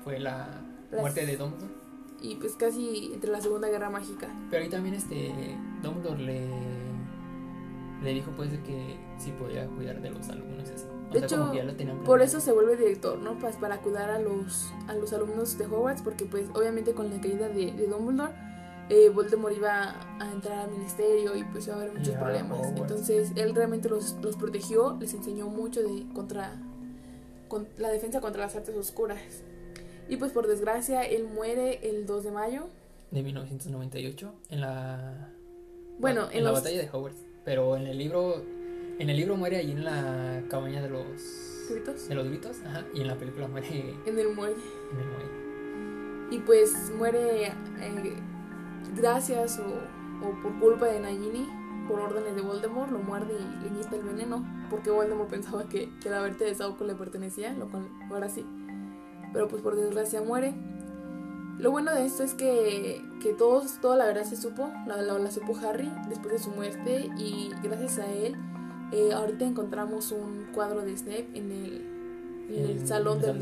fue 0.05 0.19
la 0.21 0.49
Las- 0.91 1.01
muerte 1.01 1.27
de 1.27 1.37
Dumbledore. 1.37 1.73
y 2.23 2.35
pues 2.37 2.55
casi 2.55 3.11
entre 3.13 3.31
la 3.31 3.41
segunda 3.41 3.69
guerra 3.69 3.91
mágica 3.91 4.29
Pero 4.51 4.63
ahí 4.65 4.71
también 4.71 4.95
este 4.95 5.33
Dumbledore 5.83 6.23
le, 6.23 6.49
le 8.03 8.11
dijo 8.15 8.31
pues 8.37 8.51
de 8.53 8.63
que 8.63 8.97
sí 9.19 9.33
podía 9.33 9.67
cuidar 9.69 10.01
de 10.01 10.11
los 10.11 10.29
alumnos 10.29 10.69
y 10.71 10.73
así. 10.75 10.85
O 11.11 11.13
De 11.13 11.19
sea, 11.21 11.27
hecho, 11.27 11.37
como 11.39 11.53
que 11.53 11.59
ya 11.59 11.65
lo 11.65 11.75
tenían 11.77 11.99
por 12.05 12.21
eso 12.23 12.41
se 12.41 12.53
vuelve 12.53 12.77
director 12.77 13.19
no 13.19 13.39
pues 13.39 13.57
para 13.57 13.79
cuidar 13.79 14.11
a 14.11 14.19
los 14.19 14.73
a 14.89 14.95
los 14.95 15.13
alumnos 15.13 15.57
de 15.59 15.67
Hogwarts 15.67 16.03
porque 16.03 16.25
pues 16.25 16.49
obviamente 16.55 16.93
con 16.95 17.11
la 17.11 17.21
caída 17.21 17.49
de, 17.49 17.73
de 17.73 17.87
Dumbledore 17.87 18.33
eh, 18.89 19.09
Voldemort 19.11 19.57
iba 19.57 19.95
a 20.21 20.33
entrar 20.33 20.61
al 20.61 20.71
ministerio 20.71 21.37
y 21.37 21.43
pues 21.45 21.67
iba 21.67 21.77
a 21.77 21.81
haber 21.81 21.93
muchos 21.93 22.09
Ya, 22.15 22.21
problemas 22.21 22.59
Hogwarts. 22.59 22.81
entonces 22.81 23.33
él 23.37 23.55
realmente 23.55 23.89
los, 23.89 24.17
los 24.23 24.37
protegió 24.37 24.97
les 25.01 25.13
enseñó 25.15 25.49
mucho 25.49 25.83
de 25.83 26.07
contra 26.15 26.53
con 27.49 27.69
la 27.79 27.91
defensa 27.91 28.21
contra 28.21 28.43
las 28.43 28.57
artes 28.57 28.75
oscuras 28.77 29.21
y 30.09 30.17
pues 30.17 30.33
por 30.33 30.47
desgracia 30.47 31.03
él 31.03 31.25
muere 31.25 31.81
el 31.89 32.07
2 32.07 32.25
de 32.25 32.31
mayo 32.31 32.69
De 33.11 33.23
1998 33.23 34.33
en 34.51 34.61
la... 34.61 35.31
bueno 35.99 36.29
en, 36.31 36.39
en 36.39 36.45
la 36.45 36.53
batalla 36.53 36.81
de 36.83 36.89
Hogwarts. 36.91 37.19
Pero 37.45 37.77
en 37.77 37.87
el 37.87 37.99
libro... 37.99 38.43
En 38.99 39.11
el 39.11 39.17
libro 39.17 39.37
muere 39.37 39.59
allí 39.59 39.73
en 39.73 39.85
la 39.85 40.43
cabaña 40.49 40.83
de 40.83 40.89
los... 40.89 41.07
gritos 41.71 42.09
De 42.09 42.15
los 42.15 42.27
gritos. 42.29 42.57
Ajá. 42.65 42.85
Y 42.95 43.03
en 43.03 43.09
la 43.09 43.17
película 43.17 43.47
muere 43.47 43.69
en 44.07 44.19
el 44.19 44.29
muelle 44.35 44.57
en 44.93 44.99
el 44.99 45.07
muelle. 45.07 46.31
y 46.31 46.39
pues 46.39 46.91
muere 46.97 47.47
eh, 47.47 47.53
gracias 48.97 49.59
o, 49.61 50.27
o 50.27 50.43
por 50.43 50.59
culpa 50.61 50.87
de 50.87 51.01
Nagini 51.01 51.47
por 51.89 52.01
órdenes 52.01 52.35
de 52.35 52.43
Voldemort 52.43 52.91
lo 52.91 52.99
muerde 52.99 53.35
y 53.35 53.63
le 53.63 53.69
inyecta 53.69 53.97
el 53.97 54.03
veneno 54.03 54.45
porque 54.71 54.91
Voldemort 54.91 55.29
pensaba 55.31 55.65
que, 55.69 55.91
que 56.03 56.11
la 56.11 56.21
verte 56.21 56.45
de 56.45 56.55
Sauco 56.55 56.85
le 56.85 56.95
pertenecía 56.95 57.53
lo 57.55 57.69
cual 57.69 57.89
no 58.09 58.17
era 58.17 58.27
así 58.27 58.45
pero 59.33 59.49
pues 59.49 59.61
por 59.61 59.77
desgracia 59.77 60.23
muere. 60.23 60.55
Lo 61.59 61.71
bueno 61.71 61.93
de 61.93 62.05
esto 62.07 62.23
es 62.23 62.33
que, 62.35 63.03
que 63.23 63.33
todos, 63.33 63.81
toda 63.81 63.97
la 63.97 64.07
verdad 64.07 64.25
se 64.25 64.37
supo, 64.37 64.71
la, 64.87 65.01
la, 65.03 65.19
la 65.19 65.31
supo 65.31 65.57
Harry 65.59 65.91
después 66.09 66.33
de 66.35 66.39
su 66.39 66.51
muerte 66.51 67.11
y 67.19 67.51
gracias 67.63 67.99
a 67.99 68.11
él 68.13 68.35
eh, 68.93 69.13
ahorita 69.13 69.45
encontramos 69.47 70.13
un 70.13 70.47
cuadro 70.55 70.83
de 70.83 70.97
Snape 70.97 71.29
en 71.35 71.51
el, 71.51 72.47
en 72.51 72.65
el 72.67 72.87
salón 72.87 73.17
el 73.17 73.23
de 73.23 73.27
del- 73.29 73.41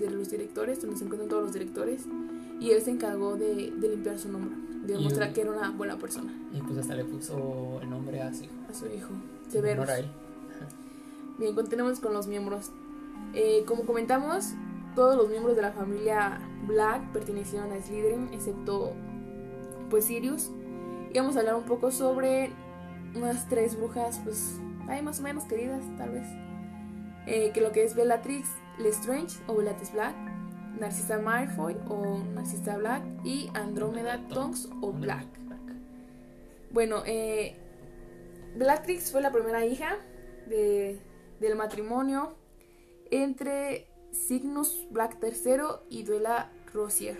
de 0.00 0.10
los 0.10 0.28
directores, 0.30 0.80
donde 0.82 0.96
se 0.96 1.04
encuentran 1.04 1.28
todos 1.28 1.44
los 1.44 1.52
directores 1.52 2.04
y 2.60 2.70
él 2.72 2.82
se 2.82 2.90
encargó 2.90 3.36
de, 3.36 3.72
de 3.76 3.88
limpiar 3.88 4.18
su 4.18 4.28
nombre, 4.30 4.54
Y- 4.84 4.86
demostrar 4.86 5.32
que 5.32 5.42
era 5.42 5.52
una 5.52 5.70
buena 5.70 5.96
persona 5.96 6.32
Y 6.52 6.60
pues 6.60 6.78
hasta 6.78 6.94
le 6.94 7.04
puso 7.04 7.78
el 7.82 7.88
nombre 7.90 8.20
a 8.22 8.32
su 8.34 8.44
hijo. 8.44 8.52
a 8.70 8.74
su 8.74 8.86
hijo, 8.86 9.10
Severus. 9.48 9.88
a 9.88 9.98
él. 9.98 10.06
Bien, 11.38 11.54
continuemos 11.54 11.98
con 12.00 12.12
los 12.12 12.26
miembros. 12.26 12.70
Eh, 13.34 13.64
como 13.66 13.84
comentamos, 13.84 14.52
todos 14.94 15.16
los 15.16 15.28
miembros 15.30 15.56
de 15.56 15.62
la 15.62 15.72
familia 15.72 16.40
Black 16.66 17.12
pertenecieron 17.12 17.72
a 17.72 17.80
Slytherin, 17.80 18.28
excepto 18.32 18.92
pues 19.90 20.04
Sirius. 20.06 20.50
Y 21.12 21.18
vamos 21.18 21.36
a 21.36 21.40
hablar 21.40 21.54
un 21.56 21.64
poco 21.64 21.90
sobre 21.90 22.50
unas 23.14 23.48
tres 23.48 23.76
brujas, 23.76 24.20
pues, 24.24 24.56
hay 24.88 25.02
más 25.02 25.20
o 25.20 25.22
menos 25.22 25.44
queridas, 25.44 25.82
tal 25.98 26.10
vez. 26.10 26.26
Eh, 27.26 27.50
que 27.54 27.60
lo 27.60 27.72
que 27.72 27.84
es 27.84 27.94
Bellatrix 27.94 28.48
Lestrange 28.78 29.38
o 29.46 29.54
Bellatrix 29.54 29.92
Black, 29.92 30.14
Narcissa 30.82 31.16
Malfoy 31.20 31.76
o 31.88 32.18
Narcissa 32.34 32.76
Black 32.76 33.04
y 33.22 33.48
Andromeda 33.54 34.26
Tonks 34.26 34.68
o 34.80 34.92
Black. 34.92 35.28
Bueno, 36.72 37.04
eh, 37.06 37.54
Bellatrix 38.56 39.12
fue 39.12 39.22
la 39.22 39.30
primera 39.30 39.64
hija 39.64 39.96
de, 40.48 40.98
del 41.38 41.54
matrimonio 41.54 42.34
entre 43.12 43.86
Cygnus 44.12 44.88
Black 44.90 45.18
III 45.22 45.86
y 45.88 46.02
Duela 46.02 46.50
Rosier. 46.74 47.16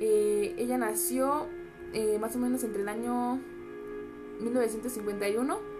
Eh, 0.00 0.54
ella 0.58 0.76
nació 0.76 1.46
eh, 1.94 2.18
más 2.18 2.36
o 2.36 2.38
menos 2.38 2.64
entre 2.64 2.82
el 2.82 2.88
año 2.90 3.40
1951 4.40 5.73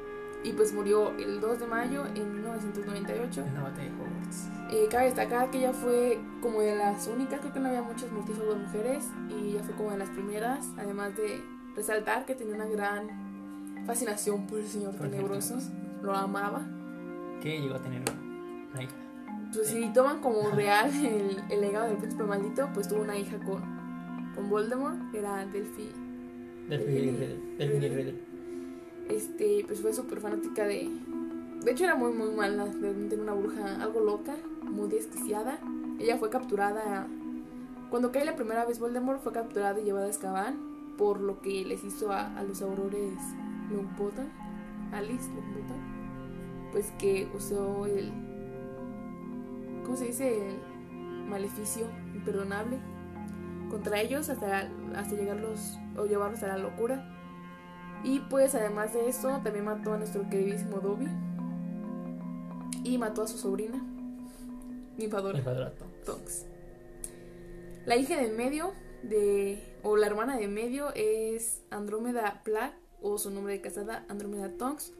y 0.44 0.52
pues 0.52 0.72
murió 0.72 1.10
el 1.18 1.40
2 1.40 1.58
de 1.60 1.66
mayo 1.66 2.04
en 2.14 2.34
1998. 2.34 3.40
En 3.46 3.54
la 3.54 3.62
batalla 3.62 3.82
de 3.84 3.90
Hogwarts. 3.90 4.48
Eh, 4.70 4.86
cabe 4.90 5.04
destacar 5.06 5.50
que 5.50 5.58
ella 5.58 5.72
fue 5.72 6.18
como 6.40 6.60
de 6.60 6.76
las 6.76 7.06
únicas, 7.08 7.40
creo 7.40 7.52
que 7.52 7.60
no 7.60 7.68
había 7.68 7.82
muchas 7.82 8.10
de 8.10 8.54
mujeres 8.54 9.04
y 9.30 9.50
ella 9.52 9.62
fue 9.64 9.74
como 9.74 9.90
de 9.90 9.98
las 9.98 10.10
primeras, 10.10 10.66
además 10.76 11.16
de 11.16 11.42
resaltar 11.74 12.24
que 12.26 12.34
tenía 12.34 12.54
una 12.54 12.66
gran 12.66 13.84
fascinación 13.86 14.46
por 14.46 14.58
el 14.60 14.66
señor 14.66 14.94
Por 14.96 15.08
tenebroso, 15.08 15.56
lo 16.02 16.14
amaba. 16.14 16.62
Que 17.42 17.60
llegó 17.60 17.74
a 17.74 17.82
tener 17.82 18.02
una 18.72 18.82
hija. 18.82 18.92
Pues 19.52 19.68
si 19.68 19.92
toman 19.92 20.20
como 20.20 20.50
real 20.54 20.90
el, 20.94 21.42
el 21.50 21.60
legado 21.60 21.86
del 21.88 21.96
príncipe 21.98 22.24
maldito, 22.24 22.68
pues 22.74 22.88
tuvo 22.88 23.02
una 23.02 23.16
hija 23.16 23.38
con, 23.38 23.62
con 24.34 24.48
Voldemort, 24.50 25.10
que 25.10 25.18
era 25.20 25.44
Delphi. 25.46 25.90
Delphi 26.68 26.92
Delphine- 26.92 27.18
Riddle. 27.18 27.56
Delphine 27.58 27.88
Riddle. 27.88 28.23
Este, 29.08 29.64
pues 29.66 29.80
fue 29.80 29.92
súper 29.92 30.20
fanática 30.20 30.64
de... 30.64 30.90
De 31.62 31.70
hecho 31.70 31.84
era 31.84 31.94
muy 31.94 32.12
muy 32.12 32.30
mala, 32.30 32.66
realmente 32.66 33.14
era 33.14 33.24
una 33.24 33.32
bruja 33.34 33.82
algo 33.82 34.00
loca, 34.00 34.34
muy 34.62 34.88
desquiciada. 34.88 35.58
Ella 35.98 36.18
fue 36.18 36.30
capturada... 36.30 37.06
Cuando 37.90 38.10
cae 38.10 38.24
la 38.24 38.34
primera 38.34 38.64
vez 38.64 38.80
Voldemort 38.80 39.22
fue 39.22 39.32
capturada 39.32 39.78
y 39.80 39.84
llevada 39.84 40.06
a 40.06 40.10
Azkaban 40.10 40.74
por 40.96 41.20
lo 41.20 41.40
que 41.40 41.64
les 41.64 41.84
hizo 41.84 42.12
a, 42.12 42.42
los 42.42 42.62
aurores 42.62 43.18
Longbottom, 43.70 44.26
Alice 44.92 45.28
Longbottom, 45.28 46.72
pues 46.72 46.90
que 46.98 47.28
usó 47.34 47.86
el... 47.86 48.12
¿Cómo 49.84 49.96
se 49.96 50.06
dice? 50.06 50.50
El 50.50 51.28
maleficio 51.28 51.86
imperdonable 52.14 52.78
contra 53.70 54.00
ellos 54.00 54.28
hasta, 54.28 54.68
hasta 54.96 55.16
llegarlos 55.16 55.78
o 55.96 56.06
llevarlos 56.06 56.42
a 56.42 56.48
la 56.48 56.58
locura. 56.58 57.13
Y 58.04 58.20
pues 58.20 58.54
además 58.54 58.92
de 58.92 59.08
eso, 59.08 59.40
también 59.42 59.64
mató 59.64 59.94
a 59.94 59.96
nuestro 59.96 60.28
queridísimo 60.28 60.78
Dobby. 60.78 61.08
Y 62.84 62.98
mató 62.98 63.22
a 63.22 63.26
su 63.26 63.38
sobrina, 63.38 63.82
Ninfadora 64.98 65.34
Ninfadora 65.34 65.70
Tonks. 65.70 66.04
Tonks. 66.04 66.46
La 67.86 67.96
hija 67.96 68.18
de 68.20 68.30
medio, 68.30 68.72
de, 69.02 69.58
o 69.82 69.96
la 69.96 70.06
hermana 70.06 70.36
de 70.36 70.48
medio, 70.48 70.92
es 70.94 71.62
Andrómeda 71.70 72.42
Black, 72.44 72.74
o 73.00 73.16
su 73.16 73.30
nombre 73.30 73.54
de 73.54 73.60
casada, 73.62 74.04
Andrómeda 74.08 74.50
Tonks. 74.58 74.92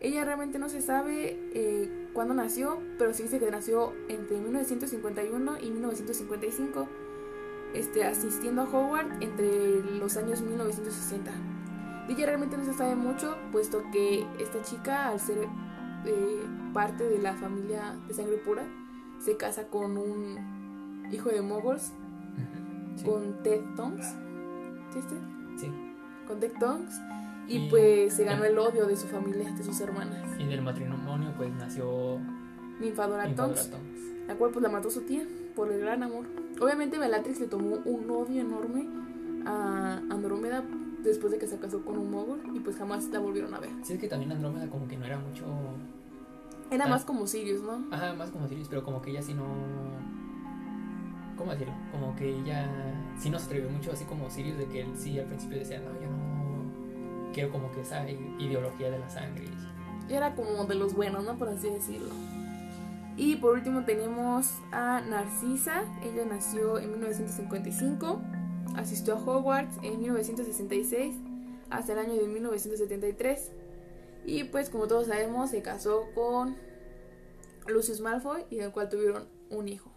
Ella 0.00 0.24
realmente 0.24 0.58
no 0.58 0.68
se 0.68 0.82
sabe 0.82 1.38
eh, 1.54 2.08
cuándo 2.12 2.34
nació, 2.34 2.80
pero 2.98 3.14
se 3.14 3.22
dice 3.22 3.38
que 3.38 3.50
nació 3.50 3.94
entre 4.08 4.38
1951 4.38 5.58
y 5.60 5.70
1955, 5.70 6.88
este, 7.74 8.04
asistiendo 8.04 8.62
a 8.62 8.64
Howard 8.64 9.22
entre 9.22 9.80
los 9.98 10.16
años 10.16 10.42
1960. 10.42 11.30
De 12.06 12.14
ella 12.14 12.26
realmente 12.26 12.56
no 12.56 12.64
se 12.64 12.72
sabe 12.72 12.94
mucho, 12.96 13.36
puesto 13.52 13.82
que 13.92 14.26
esta 14.38 14.60
chica, 14.62 15.08
al 15.08 15.20
ser 15.20 15.46
eh, 16.04 16.42
parte 16.74 17.04
de 17.04 17.18
la 17.18 17.34
familia 17.34 17.96
de 18.08 18.14
sangre 18.14 18.36
pura, 18.38 18.64
se 19.20 19.36
casa 19.36 19.68
con 19.68 19.96
un 19.98 21.06
hijo 21.12 21.28
de 21.28 21.42
moguls. 21.42 21.92
Sí. 22.96 23.04
con 23.06 23.42
Ted 23.42 23.60
Tonks. 23.74 24.04
¿Sí? 24.92 25.00
Sí. 25.56 25.72
Con 26.28 26.40
Ted 26.40 26.52
Tonks. 26.60 27.00
Y 27.48 27.56
Y- 27.56 27.70
pues 27.70 28.14
se 28.14 28.24
ganó 28.24 28.44
el 28.44 28.58
odio 28.58 28.86
de 28.86 28.96
su 28.96 29.06
familia, 29.06 29.50
de 29.50 29.62
sus 29.64 29.80
hermanas. 29.80 30.22
Y 30.38 30.44
del 30.46 30.60
matrimonio 30.62 31.32
pues 31.36 31.50
nació 31.54 32.18
Ninfadora 32.80 33.34
Tonks. 33.34 33.70
la 34.28 34.34
cual 34.34 34.50
pues 34.50 34.62
la 34.62 34.68
mató 34.68 34.90
su 34.90 35.00
tía 35.02 35.26
por 35.56 35.72
el 35.72 35.80
gran 35.80 36.02
amor. 36.02 36.26
Obviamente 36.60 36.98
Bellatrix 36.98 37.40
le 37.40 37.46
tomó 37.46 37.76
un 37.84 38.10
odio 38.10 38.42
enorme 38.42 38.86
a 39.46 39.96
Andrómeda 40.10 40.62
después 41.02 41.32
de 41.32 41.38
que 41.38 41.46
se 41.46 41.58
casó 41.58 41.84
con 41.84 41.98
un 41.98 42.10
mogul 42.10 42.40
y 42.54 42.60
pues 42.60 42.76
jamás 42.76 43.04
la 43.08 43.18
volvieron 43.18 43.52
a 43.54 43.60
ver. 43.60 43.70
Sí, 43.82 43.94
es 43.94 44.00
que 44.00 44.08
también 44.08 44.32
Andrómeda 44.32 44.68
como 44.68 44.86
que 44.88 44.96
no 44.96 45.04
era 45.04 45.18
mucho... 45.18 45.44
Era 46.70 46.86
Ah. 46.86 46.88
más 46.88 47.04
como 47.04 47.26
Sirius, 47.26 47.62
¿no? 47.62 47.84
Ajá, 47.94 48.14
más 48.14 48.30
como 48.30 48.48
Sirius, 48.48 48.68
pero 48.68 48.82
como 48.84 49.02
que 49.02 49.10
ella 49.10 49.22
sí 49.22 49.34
no... 49.34 49.44
¿Cómo 51.36 51.50
decirlo? 51.52 51.74
Como 51.90 52.14
que 52.16 52.28
ella 52.38 52.68
sí 53.18 53.28
no 53.30 53.38
se 53.38 53.46
atrevió 53.46 53.68
mucho 53.70 53.90
así 53.92 54.04
como 54.04 54.30
Sirius 54.30 54.58
de 54.58 54.66
que 54.66 54.82
él 54.82 54.92
sí 54.96 55.18
al 55.18 55.26
principio 55.26 55.58
decía, 55.58 55.80
no, 55.80 55.92
yo 56.00 56.08
no 56.10 57.32
quiero 57.32 57.50
como 57.50 57.70
que 57.72 57.80
esa 57.80 58.08
ideología 58.08 58.90
de 58.90 58.98
la 58.98 59.08
sangre. 59.08 59.44
Era 60.08 60.34
como 60.34 60.64
de 60.66 60.74
los 60.74 60.94
buenos, 60.94 61.24
¿no? 61.24 61.34
Por 61.36 61.48
así 61.48 61.68
decirlo. 61.68 62.10
Y 63.16 63.36
por 63.36 63.54
último 63.54 63.84
tenemos 63.84 64.58
a 64.72 65.00
Narcisa. 65.00 65.82
Ella 66.02 66.24
nació 66.28 66.78
en 66.78 66.90
1955, 66.92 68.20
asistió 68.76 69.14
a 69.14 69.18
Hogwarts 69.18 69.76
en 69.82 70.00
1966 70.00 71.16
hasta 71.70 71.92
el 71.92 71.98
año 71.98 72.14
de 72.14 72.26
1973. 72.28 73.50
Y 74.24 74.44
pues 74.44 74.70
como 74.70 74.86
todos 74.86 75.06
sabemos 75.08 75.50
se 75.50 75.62
casó 75.62 76.04
con 76.14 76.56
Lucius 77.66 78.00
Malfoy 78.00 78.44
y 78.50 78.56
del 78.56 78.70
cual 78.72 78.88
tuvieron 78.88 79.26
un 79.50 79.68
hijo. 79.68 79.90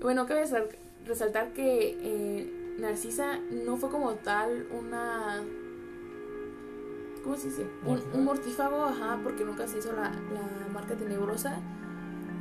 Bueno, 0.00 0.26
cabe 0.26 0.44
resal- 0.46 0.76
resaltar 1.04 1.52
que 1.52 1.96
eh, 2.00 2.76
Narcisa 2.78 3.38
no 3.50 3.76
fue 3.76 3.90
como 3.90 4.12
tal 4.14 4.68
una 4.78 5.42
¿Cómo 7.24 7.36
se 7.36 7.48
dice? 7.48 7.62
Un, 7.82 7.88
Mortífago. 7.88 8.16
un 8.18 8.24
mortífago, 8.24 8.84
ajá, 8.84 9.20
porque 9.24 9.44
nunca 9.44 9.66
se 9.66 9.78
hizo 9.78 9.92
la, 9.92 10.04
la 10.10 10.68
marca 10.72 10.94
tenebrosa. 10.96 11.58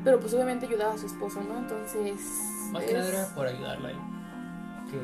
Pero 0.04 0.19
pues 0.19 0.34
obviamente 0.36 0.67
ayudaba 0.67 0.93
a 0.93 0.97
su 0.97 1.08
esposo, 1.08 1.41
¿no? 1.41 1.58
Entonces. 1.58 2.21
Más 2.71 2.84
que 2.84 2.93
nada 2.93 3.10
era 3.10 3.36
por 3.36 3.47
ayudarla, 3.47 3.91
que 4.88 5.00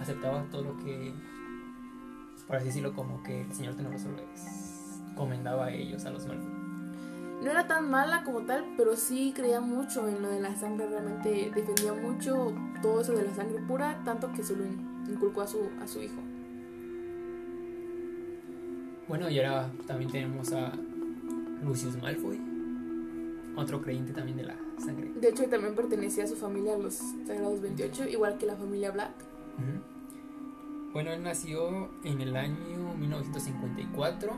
aceptaba 0.00 0.42
todo 0.50 0.62
lo 0.62 0.76
que, 0.78 1.12
por 2.46 2.56
así 2.56 2.66
decirlo, 2.66 2.94
como 2.94 3.22
que 3.22 3.42
el 3.42 3.52
Señor 3.52 3.74
Tenebroso 3.74 4.08
les 4.12 5.00
comendaba 5.16 5.66
a 5.66 5.72
ellos, 5.72 6.04
a 6.04 6.10
los 6.10 6.26
Malfoy. 6.26 6.48
No 7.42 7.50
era 7.50 7.66
tan 7.66 7.88
mala 7.90 8.22
como 8.22 8.40
tal, 8.42 8.64
pero 8.76 8.96
sí 8.96 9.32
creía 9.34 9.60
mucho 9.62 10.06
en 10.08 10.20
lo 10.20 10.28
de 10.28 10.40
la 10.40 10.54
sangre. 10.56 10.86
Realmente 10.88 11.50
defendía 11.54 11.94
mucho 11.94 12.54
todo 12.82 13.00
eso 13.00 13.12
de 13.14 13.24
la 13.24 13.34
sangre 13.34 13.60
pura, 13.66 13.98
tanto 14.04 14.30
que 14.32 14.42
se 14.42 14.54
lo 14.56 14.64
in- 14.64 15.04
inculcó 15.08 15.40
a 15.40 15.46
su, 15.46 15.58
a 15.82 15.86
su 15.86 16.02
hijo. 16.02 16.20
Bueno, 19.08 19.28
y 19.30 19.38
ahora 19.40 19.70
también 19.86 20.10
tenemos 20.10 20.52
a 20.52 20.72
Lucius 21.64 22.00
Malfoy, 22.00 22.38
otro 23.56 23.80
creyente 23.80 24.12
también 24.12 24.36
de 24.36 24.44
la 24.44 24.56
sangre. 24.80 25.12
De 25.20 25.28
hecho, 25.28 25.44
también 25.48 25.74
pertenecía 25.74 26.24
a 26.24 26.26
su 26.26 26.36
familia, 26.36 26.74
a 26.74 26.78
los 26.78 26.94
Sagrados 27.26 27.60
28, 27.60 28.08
igual 28.08 28.38
que 28.38 28.46
la 28.46 28.56
familia 28.56 28.90
Black. 28.90 29.12
Bueno, 30.92 31.10
él 31.12 31.22
nació 31.22 31.88
en 32.04 32.20
el 32.20 32.34
año 32.36 32.94
1954, 32.98 34.32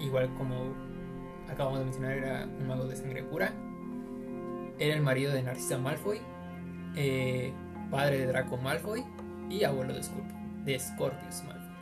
igual 0.00 0.32
como 0.36 0.72
acabamos 1.50 1.78
de 1.80 1.84
mencionar, 1.86 2.12
era 2.12 2.44
un 2.60 2.68
mago 2.68 2.86
de 2.86 2.96
sangre 2.96 3.22
pura. 3.24 3.52
Era 4.78 4.94
el 4.94 5.02
marido 5.02 5.32
de 5.32 5.42
Narcisa 5.42 5.78
Malfoy, 5.78 6.18
eh, 6.96 7.52
padre 7.90 8.18
de 8.18 8.26
Draco 8.26 8.56
Malfoy 8.56 9.04
y 9.50 9.64
abuelo 9.64 9.92
de, 9.94 10.00
Scorp- 10.00 10.64
de 10.64 10.78
Scorpius 10.78 11.42
Malfoy. 11.44 11.74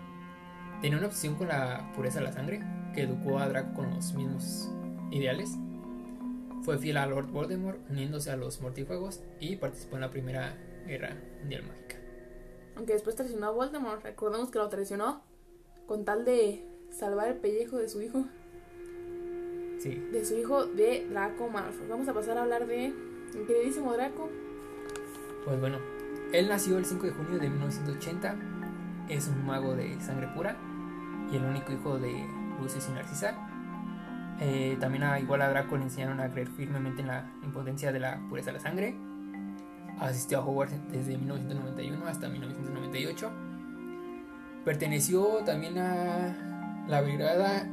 Tenía 0.81 0.99
una 0.99 1.07
obsesión 1.07 1.35
con 1.37 1.49
la 1.49 1.91
pureza 1.95 2.19
de 2.21 2.25
la 2.27 2.33
sangre, 2.33 2.63
que 2.95 3.03
educó 3.03 3.39
a 3.39 3.49
Draco 3.49 3.73
con 3.75 3.91
los 3.95 4.15
mismos 4.15 4.71
ideales. 5.11 5.57
Fue 6.63 6.79
fiel 6.79 6.97
a 6.97 7.07
Lord 7.07 7.27
Voldemort, 7.29 7.79
uniéndose 7.91 8.31
a 8.31 8.37
los 8.37 8.61
mortífagos 8.61 9.21
y 9.41 9.57
participó 9.57 9.97
en 9.97 10.03
la 10.03 10.11
Primera 10.11 10.57
Guerra 10.87 11.17
Mundial 11.41 11.65
Mágica. 11.65 11.97
Aunque 12.77 12.93
después 12.93 13.17
traicionó 13.17 13.47
a 13.47 13.51
Voldemort. 13.51 14.03
Recordemos 14.03 14.51
que 14.51 14.59
lo 14.59 14.69
traicionó 14.69 15.23
con 15.87 16.05
tal 16.05 16.25
de 16.25 16.65
salvar 16.91 17.29
el 17.29 17.37
pellejo 17.37 17.79
de 17.79 17.89
su 17.89 18.01
hijo. 18.01 18.25
Sí, 19.79 19.97
de 20.13 20.25
su 20.25 20.37
hijo 20.37 20.67
de 20.67 21.07
Draco 21.11 21.49
Malfoy. 21.49 21.89
Vamos 21.89 22.07
a 22.09 22.15
pasar 22.15 22.39
a 22.39 22.43
hablar 22.43 22.67
de 22.67 22.87
el 22.87 23.47
queridísimo 23.47 23.93
Draco. 23.95 24.31
Pues 25.45 25.59
bueno, 25.59 25.79
él 26.33 26.49
nació 26.49 26.79
el 26.79 26.85
5 26.85 27.07
de 27.07 27.13
junio 27.13 27.39
de 27.39 27.51
1980, 27.51 28.37
es 29.09 29.27
un 29.27 29.45
mago 29.45 29.75
de 29.75 30.01
sangre 30.01 30.29
pura 30.35 30.57
y 31.31 31.37
el 31.37 31.45
único 31.45 31.73
hijo 31.73 31.99
de 31.99 32.25
Lucius 32.61 32.89
y 32.89 32.93
Narcisa. 32.93 33.52
Eh, 34.41 34.77
también 34.81 35.05
a, 35.05 35.21
igual 35.21 35.43
a 35.43 35.49
Draco 35.49 35.77
le 35.77 35.85
enseñaron 35.85 36.21
a 36.21 36.29
creer 36.31 36.49
firmemente 36.49 37.03
en 37.03 37.09
la 37.09 37.31
impotencia 37.45 37.93
de 37.93 38.01
la 38.01 38.21
pureza 38.29 38.51
de 38.51 38.55
la 38.55 38.61
sangre. 38.61 38.97
Asistió 40.01 40.39
a 40.39 40.45
Hogwarts 40.45 40.75
desde 40.91 41.17
1991 41.17 42.07
hasta 42.07 42.29
1998. 42.29 43.31
Perteneció 44.65 45.25
también 45.45 45.79
a 45.79 46.85
la 46.89 47.01
brigada 47.03 47.69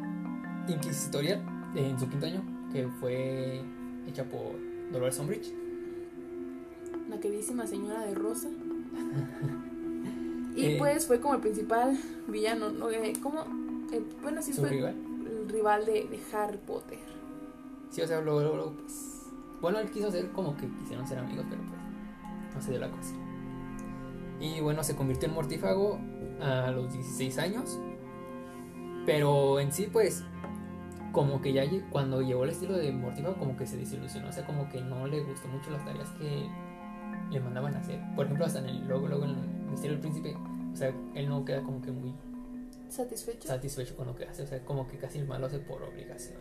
inquisitorial 0.67 1.41
en 1.75 1.99
su 1.99 2.09
quinto 2.09 2.25
año, 2.25 2.41
que 2.71 2.87
fue 2.99 3.61
hecha 4.07 4.23
por 4.25 4.55
Dolores 4.91 5.17
Umbridge. 5.19 5.51
La 7.09 7.19
queridísima 7.19 7.65
señora 7.65 8.05
de 8.05 8.13
Rosa. 8.13 8.49
y 10.55 10.65
Eh. 10.65 10.75
pues 10.77 11.07
fue 11.07 11.19
como 11.19 11.35
el 11.35 11.41
principal 11.41 11.97
villano, 12.27 12.69
¿no? 12.71 12.89
Eh, 12.91 13.13
como, 13.21 13.41
eh, 13.91 14.03
bueno, 14.21 14.41
sí 14.41 14.53
Su 14.53 14.61
fue 14.61 14.69
rival. 14.69 14.95
Rival 15.49 15.85
de, 15.85 16.19
Harry 16.33 16.57
Potter. 16.57 16.99
Sí, 17.89 18.01
o 18.01 18.07
sea, 18.07 18.21
luego, 18.21 18.41
luego, 18.41 18.73
pues. 18.73 19.27
Bueno, 19.61 19.79
él 19.79 19.89
quiso 19.91 20.09
ser 20.11 20.31
como 20.31 20.55
que 20.55 20.67
quisieron 20.77 21.05
ser 21.05 21.19
amigos, 21.19 21.45
pero 21.49 21.61
pues 21.63 22.55
no 22.55 22.61
se 22.61 22.71
dio 22.71 22.79
la 22.79 22.89
cosa. 22.89 23.13
Y 24.39 24.61
bueno, 24.61 24.83
se 24.83 24.95
convirtió 24.95 25.27
en 25.27 25.35
mortífago 25.35 25.99
a 26.39 26.71
los 26.71 26.93
16 26.93 27.37
años. 27.39 27.77
Pero 29.05 29.59
en 29.59 29.71
sí, 29.73 29.89
pues, 29.91 30.23
como 31.11 31.41
que 31.41 31.51
ya 31.51 31.63
cuando 31.89 32.21
llegó 32.21 32.45
el 32.45 32.51
estilo 32.51 32.77
de 32.77 32.91
mortífago, 32.91 33.35
como 33.35 33.57
que 33.57 33.65
se 33.65 33.75
desilusionó. 33.75 34.29
O 34.29 34.31
sea, 34.31 34.45
como 34.45 34.69
que 34.69 34.81
no 34.81 35.07
le 35.07 35.23
gustó 35.23 35.47
mucho 35.49 35.71
las 35.71 35.83
tareas 35.83 36.09
que 36.11 36.47
le 37.31 37.39
mandaban 37.39 37.75
a 37.75 37.79
hacer. 37.79 37.99
Por 38.15 38.25
ejemplo, 38.25 38.45
hasta 38.45 38.59
en 38.59 38.67
el 38.67 38.87
luego, 38.87 39.07
luego 39.07 39.25
en 39.25 39.31
el 39.31 39.69
Misterio 39.69 39.97
del 39.97 40.01
Príncipe, 40.01 40.37
o 40.71 40.75
sea, 40.75 40.93
él 41.15 41.27
no 41.27 41.43
queda 41.43 41.61
como 41.63 41.81
que 41.81 41.91
muy 41.91 42.13
¿Satisfecho? 42.89 43.47
satisfecho 43.47 43.95
con 43.95 44.07
lo 44.07 44.15
que 44.15 44.25
hace. 44.25 44.43
O 44.43 44.47
sea, 44.47 44.63
como 44.65 44.87
que 44.87 44.97
casi 44.97 45.19
el 45.19 45.27
malo 45.27 45.45
hace 45.47 45.59
por 45.59 45.83
así. 45.83 46.31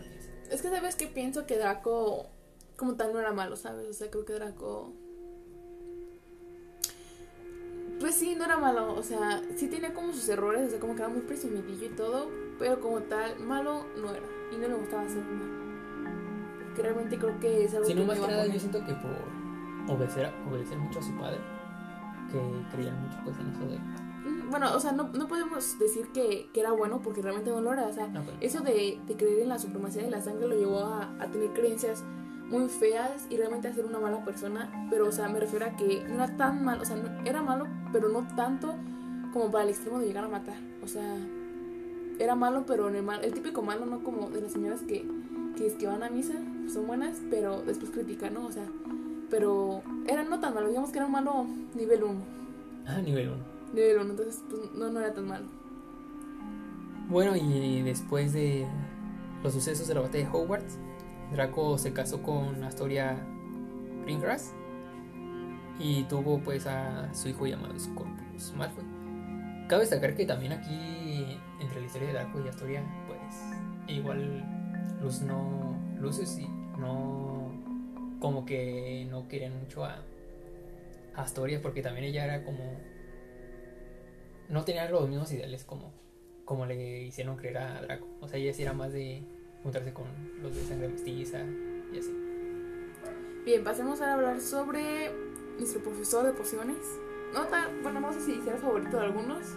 es 0.50 0.62
que 0.62 0.68
sabes 0.68 0.96
que 0.96 1.06
pienso 1.06 1.46
que 1.46 1.58
Draco 1.58 2.30
como 2.78 2.94
tal 2.94 3.12
no 3.12 3.18
era 3.18 3.32
malo, 3.32 3.56
¿sabes? 3.56 3.88
O 3.88 3.92
sea, 3.92 4.08
creo 4.08 4.24
que 4.24 4.34
Draco... 4.34 4.92
Pues 7.98 8.14
sí, 8.14 8.36
no 8.36 8.44
era 8.44 8.56
malo, 8.56 8.94
o 8.94 9.02
sea, 9.02 9.42
sí 9.56 9.66
tenía 9.66 9.92
como 9.92 10.12
sus 10.12 10.28
errores, 10.28 10.68
o 10.68 10.70
sea, 10.70 10.78
como 10.78 10.94
que 10.94 11.02
era 11.02 11.08
muy 11.08 11.22
presumidillo 11.22 11.86
y 11.86 11.96
todo, 11.96 12.28
pero 12.56 12.80
como 12.80 13.00
tal, 13.00 13.40
malo 13.40 13.84
no 13.96 14.12
era, 14.12 14.26
y 14.52 14.56
no 14.56 14.68
le 14.68 14.74
gustaba 14.74 15.02
hacer 15.02 15.24
mal. 15.24 16.74
Que 16.76 16.82
realmente 16.82 17.18
creo 17.18 17.40
que 17.40 17.64
es 17.64 17.74
algo 17.74 17.86
Si 17.86 17.94
no, 17.94 18.02
que 18.02 18.06
más 18.06 18.20
que 18.20 18.26
nada, 18.28 18.46
yo 18.46 18.60
siento 18.60 18.84
que 18.84 18.92
por 18.94 19.96
obedecer, 19.96 20.32
obedecer 20.48 20.78
mucho 20.78 21.00
a 21.00 21.02
su 21.02 21.18
padre, 21.18 21.38
que 22.30 22.40
creían 22.76 23.02
mucho 23.02 23.18
pues 23.24 23.36
en 23.38 23.48
eso 23.48 23.66
de... 23.66 24.07
Bueno, 24.50 24.74
o 24.74 24.80
sea, 24.80 24.92
no, 24.92 25.08
no 25.08 25.28
podemos 25.28 25.78
decir 25.78 26.08
que, 26.12 26.48
que 26.52 26.60
era 26.60 26.72
bueno 26.72 27.00
porque 27.02 27.20
realmente 27.22 27.50
no 27.50 27.60
lo 27.60 27.72
era, 27.72 27.86
o 27.86 27.92
sea, 27.92 28.08
eso 28.40 28.60
de, 28.60 28.98
de 29.06 29.16
creer 29.16 29.40
en 29.40 29.48
la 29.48 29.58
supremacía 29.58 30.02
de 30.02 30.10
la 30.10 30.20
sangre 30.22 30.48
lo 30.48 30.56
llevó 30.56 30.80
a, 30.80 31.10
a 31.20 31.26
tener 31.30 31.50
creencias 31.52 32.02
muy 32.48 32.68
feas 32.68 33.26
y 33.28 33.36
realmente 33.36 33.68
a 33.68 33.74
ser 33.74 33.84
una 33.84 33.98
mala 34.00 34.24
persona, 34.24 34.86
pero 34.90 35.06
o 35.08 35.12
sea, 35.12 35.28
me 35.28 35.38
refiero 35.38 35.66
a 35.66 35.76
que 35.76 36.02
no 36.08 36.14
era 36.24 36.36
tan 36.36 36.64
malo, 36.64 36.82
o 36.82 36.84
sea, 36.86 36.96
no- 36.96 37.24
era 37.28 37.42
malo, 37.42 37.66
pero 37.92 38.08
no 38.08 38.26
tanto 38.36 38.74
como 39.34 39.50
para 39.50 39.64
el 39.64 39.70
extremo 39.70 39.98
de 39.98 40.06
llegar 40.06 40.24
a 40.24 40.28
matar, 40.28 40.56
o 40.82 40.88
sea, 40.88 41.16
era 42.18 42.34
malo, 42.34 42.64
pero 42.66 42.88
en 42.88 42.96
el, 42.96 43.02
mal, 43.02 43.22
el 43.24 43.32
típico 43.34 43.62
malo, 43.62 43.84
no 43.86 44.02
como 44.02 44.30
de 44.30 44.40
las 44.40 44.52
señoras 44.52 44.80
que, 44.82 45.06
que, 45.56 45.66
es 45.66 45.74
que 45.74 45.86
van 45.86 46.02
a 46.02 46.08
misa, 46.10 46.34
son 46.72 46.86
buenas, 46.86 47.20
pero 47.30 47.62
después 47.62 47.90
critican, 47.90 48.34
¿no? 48.34 48.46
O 48.46 48.52
sea, 48.52 48.64
pero 49.30 49.82
era 50.06 50.24
no 50.24 50.40
tan 50.40 50.54
malo, 50.54 50.68
digamos 50.68 50.90
que 50.90 50.98
era 50.98 51.06
un 51.06 51.12
malo 51.12 51.46
nivel 51.74 52.02
1, 52.02 52.14
Ah, 52.86 53.00
nivel 53.02 53.28
1. 53.28 53.57
1, 53.72 54.02
entonces 54.02 54.42
pues 54.48 54.72
no, 54.74 54.90
no 54.90 55.00
era 55.00 55.12
tan 55.12 55.26
malo. 55.26 55.46
Bueno, 57.08 57.36
y 57.36 57.82
después 57.82 58.32
de 58.32 58.66
los 59.42 59.52
sucesos 59.52 59.88
de 59.88 59.94
la 59.94 60.00
batalla 60.00 60.24
de 60.24 60.30
Hogwarts, 60.30 60.78
Draco 61.32 61.78
se 61.78 61.92
casó 61.92 62.22
con 62.22 62.62
Astoria 62.64 63.16
Greengrass 64.04 64.52
y 65.78 66.04
tuvo 66.04 66.40
pues 66.40 66.66
a 66.66 67.12
su 67.14 67.28
hijo 67.28 67.46
llamado 67.46 67.78
Scorpius 67.78 68.52
Malfoy. 68.56 68.84
Cabe 69.68 69.82
destacar 69.82 70.14
que 70.14 70.24
también 70.24 70.52
aquí, 70.52 71.38
entre 71.60 71.80
la 71.80 71.86
historia 71.86 72.08
de 72.08 72.14
Draco 72.14 72.40
y 72.44 72.48
Astoria, 72.48 72.82
pues 73.06 73.96
igual 73.96 74.44
Luz 75.02 75.22
no. 75.22 75.76
Lucius 76.00 76.38
y 76.38 76.46
no. 76.78 77.50
Como 78.20 78.44
que 78.44 79.06
no 79.10 79.28
querían 79.28 79.58
mucho 79.58 79.84
a 79.84 80.02
Astoria 81.14 81.60
porque 81.62 81.82
también 81.82 82.06
ella 82.06 82.24
era 82.24 82.44
como. 82.44 82.64
No 84.48 84.64
tenía 84.64 84.88
los 84.90 85.08
mismos 85.08 85.30
ideales 85.32 85.64
como, 85.64 85.92
como 86.44 86.64
le 86.66 87.02
hicieron 87.02 87.36
creer 87.36 87.58
a 87.58 87.82
Draco. 87.82 88.06
O 88.20 88.28
sea, 88.28 88.38
ella 88.38 88.52
sí 88.52 88.62
era 88.62 88.72
más 88.72 88.92
de 88.92 89.22
juntarse 89.62 89.92
con 89.92 90.06
los 90.42 90.54
de 90.54 90.62
sangre 90.62 90.88
mestiza 90.88 91.40
y 91.92 91.98
así. 91.98 92.14
Bien, 93.44 93.62
pasemos 93.64 94.00
ahora 94.00 94.12
a 94.12 94.14
hablar 94.14 94.40
sobre 94.40 95.10
nuestro 95.58 95.82
profesor 95.82 96.24
de 96.24 96.32
pociones. 96.32 96.78
no 97.34 97.46
tan, 97.46 97.82
bueno, 97.82 98.00
no 98.00 98.12
sé 98.12 98.20
si 98.20 98.40
será 98.42 98.56
favorito 98.58 98.96
de 98.98 99.04
algunos, 99.04 99.56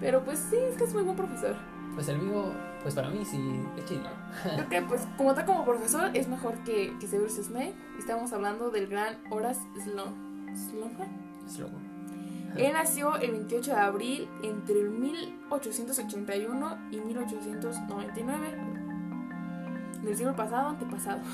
pero 0.00 0.24
pues 0.24 0.38
sí, 0.38 0.56
es 0.56 0.76
que 0.76 0.84
es 0.84 0.94
muy 0.94 1.02
buen 1.02 1.16
profesor. 1.16 1.56
Pues 1.94 2.08
el 2.08 2.18
mío, 2.18 2.52
pues 2.82 2.94
para 2.94 3.08
mí 3.08 3.24
sí, 3.24 3.38
es 3.78 3.84
chido. 3.86 4.02
Creo 4.42 4.68
que 4.68 4.82
pues 4.82 5.06
como 5.16 5.34
tal 5.34 5.46
como 5.46 5.64
profesor 5.64 6.10
es 6.14 6.28
mejor 6.28 6.54
que, 6.64 6.92
que 6.98 7.06
Severus 7.06 7.36
Snape. 7.36 7.74
Estamos 7.98 8.32
hablando 8.32 8.70
del 8.70 8.86
gran 8.86 9.18
Horace 9.30 9.62
Sloan. 9.82 10.54
¿Sloan? 10.54 11.44
Es 11.46 11.58
loco. 11.58 11.76
Él 12.58 12.72
nació 12.72 13.16
el 13.16 13.32
28 13.32 13.70
de 13.70 13.76
abril 13.76 14.28
entre 14.42 14.80
el 14.80 14.90
1881 14.90 16.78
y 16.90 17.00
1899. 17.00 18.76
Del 20.02 20.16
siglo 20.16 20.36
pasado, 20.36 20.68
antepasado. 20.68 21.20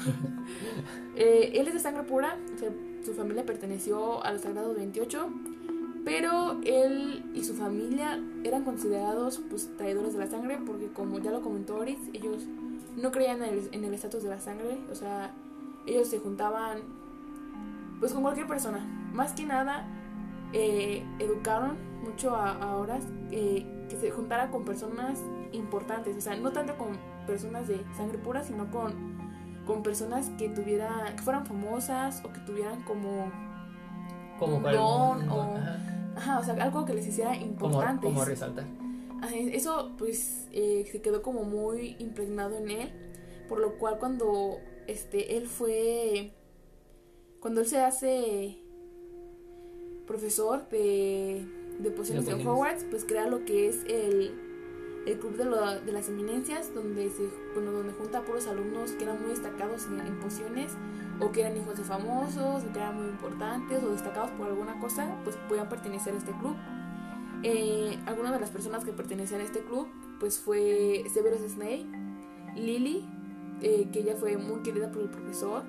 Eh, 1.15 1.61
él 1.61 1.69
es 1.69 1.75
de 1.75 1.81
sangre 1.81 2.05
pura, 2.05 2.39
o 2.55 2.59
sea, 2.59 2.71
su 3.05 3.13
familia 3.13 3.45
perteneció 3.45 4.25
a 4.25 4.33
los 4.33 4.41
Sagrados 4.41 4.75
28, 4.75 5.29
pero 6.07 6.59
él 6.65 7.31
y 7.35 7.45
su 7.45 7.55
familia 7.55 8.19
eran 8.45 8.65
considerados 8.65 9.43
pues, 9.51 9.77
traidores 9.77 10.15
de 10.15 10.21
la 10.21 10.27
sangre 10.27 10.59
porque 10.65 10.89
como 10.89 11.19
ya 11.19 11.31
lo 11.31 11.43
comentó 11.43 11.77
Oris, 11.77 11.99
ellos 12.15 12.45
no 12.97 13.13
creían 13.13 13.43
en 13.43 13.85
el 13.85 13.93
estatus 13.93 14.23
de 14.23 14.31
la 14.31 14.41
sangre, 14.41 14.79
o 14.91 14.95
sea, 14.95 15.33
ellos 15.87 16.09
se 16.09 16.19
juntaban 16.19 16.79
pues 18.01 18.13
con 18.13 18.23
cualquier 18.23 18.47
persona. 18.47 18.81
Más 19.13 19.33
que 19.33 19.45
nada, 19.45 19.87
eh, 20.53 21.05
educaron 21.19 21.77
mucho 22.05 22.35
a, 22.37 22.53
a 22.53 22.77
Horace 22.77 23.07
eh, 23.31 23.67
que 23.89 23.97
se 23.97 24.11
juntara 24.11 24.51
con 24.51 24.65
personas 24.65 25.19
importantes, 25.53 26.17
o 26.17 26.21
sea, 26.21 26.37
no 26.37 26.51
tanto 26.53 26.77
con 26.77 26.97
personas 27.27 27.69
de 27.69 27.85
sangre 27.97 28.19
pura, 28.19 28.43
sino 28.43 28.71
con, 28.71 28.95
con 29.67 29.83
personas 29.83 30.31
que 30.39 30.49
tuvieran, 30.49 31.15
que 31.17 31.23
fueran 31.23 31.47
famosas 31.47 32.23
o 32.25 32.33
que 32.33 32.41
tuvieran 32.41 32.83
como, 32.83 33.31
Como 34.39 34.57
Un 34.57 34.63
don 34.65 35.29
o- 35.31 35.55
ajá, 35.57 35.79
ajá, 36.17 36.39
o 36.41 36.45
sea, 36.45 36.55
algo 36.63 36.85
que 36.85 36.95
les 36.95 37.07
hiciera 37.07 37.31
como, 37.33 37.45
importantes. 37.47 38.11
como 38.11 38.25
resaltar. 38.25 38.65
Ajá, 39.21 39.35
Eso 39.37 39.93
pues 39.99 40.49
eh, 40.53 40.89
se 40.91 41.01
quedó 41.01 41.23
como 41.23 41.45
muy 41.45 41.97
impregnado 42.01 42.57
en 42.57 42.71
él, 42.71 42.93
por 43.49 43.61
lo 43.61 43.79
cual 43.79 43.99
cuando 43.99 44.57
este 44.89 45.37
él 45.37 45.47
fue 45.47 46.33
cuando 47.41 47.61
él 47.61 47.67
se 47.67 47.79
hace 47.81 48.59
profesor 50.13 50.69
de, 50.71 51.45
de 51.79 51.91
pociones 51.91 52.25
De. 52.27 52.33
Hogwarts, 52.51 52.85
pues 52.91 53.05
crea 53.05 53.27
lo 53.29 53.45
que 53.45 53.69
es 53.69 53.77
el, 53.87 54.33
el 55.07 55.19
club 55.19 55.37
de, 55.37 55.45
lo- 55.45 55.81
de 55.81 55.93
las 55.93 56.09
eminencias, 56.09 56.73
donde 56.75 57.09
se 57.11 57.23
bueno, 57.55 57.73
donde 57.73 57.93
junta 57.93 58.19
a 58.19 58.23
puros 58.23 58.47
alumnos 58.47 58.93
que 58.93 59.05
eran 59.05 59.21
muy 59.21 59.31
destacados 59.31 59.87
en, 59.87 60.01
en 60.07 60.21
pociones 60.21 60.73
o 61.21 61.31
que 61.33 61.41
eran 61.43 61.57
hijos 61.57 61.77
de 61.77 61.85
famosos, 61.85 62.65
o 62.65 62.73
que 62.73 62.79
eran 62.79 62.97
muy 62.97 63.09
importantes 63.11 63.83
o 63.83 63.91
destacados 63.91 64.31
por 64.33 64.47
alguna 64.49 64.79
cosa, 64.81 65.03
pues 65.25 65.37
podían 65.49 65.69
pertenecer 65.69 66.15
a 66.15 66.19
este 66.19 66.33
club. 66.41 66.55
Eh, 67.45 67.99
algunas 68.07 68.33
de 68.33 68.41
las 68.41 68.51
personas 68.51 68.85
que 68.85 68.93
pertenecían 68.93 69.41
a 69.41 69.45
este 69.45 69.61
club 69.65 69.89
pues 70.21 70.39
fue 70.39 71.05
Severus 71.13 71.41
Snape, 71.53 71.87
Lily, 72.57 73.05
eh, 73.61 73.89
que 73.93 74.01
ella 74.01 74.15
fue 74.17 74.37
muy 74.37 74.61
querida 74.63 74.91
por 74.93 75.03
el 75.03 75.09
profesor. 75.09 75.63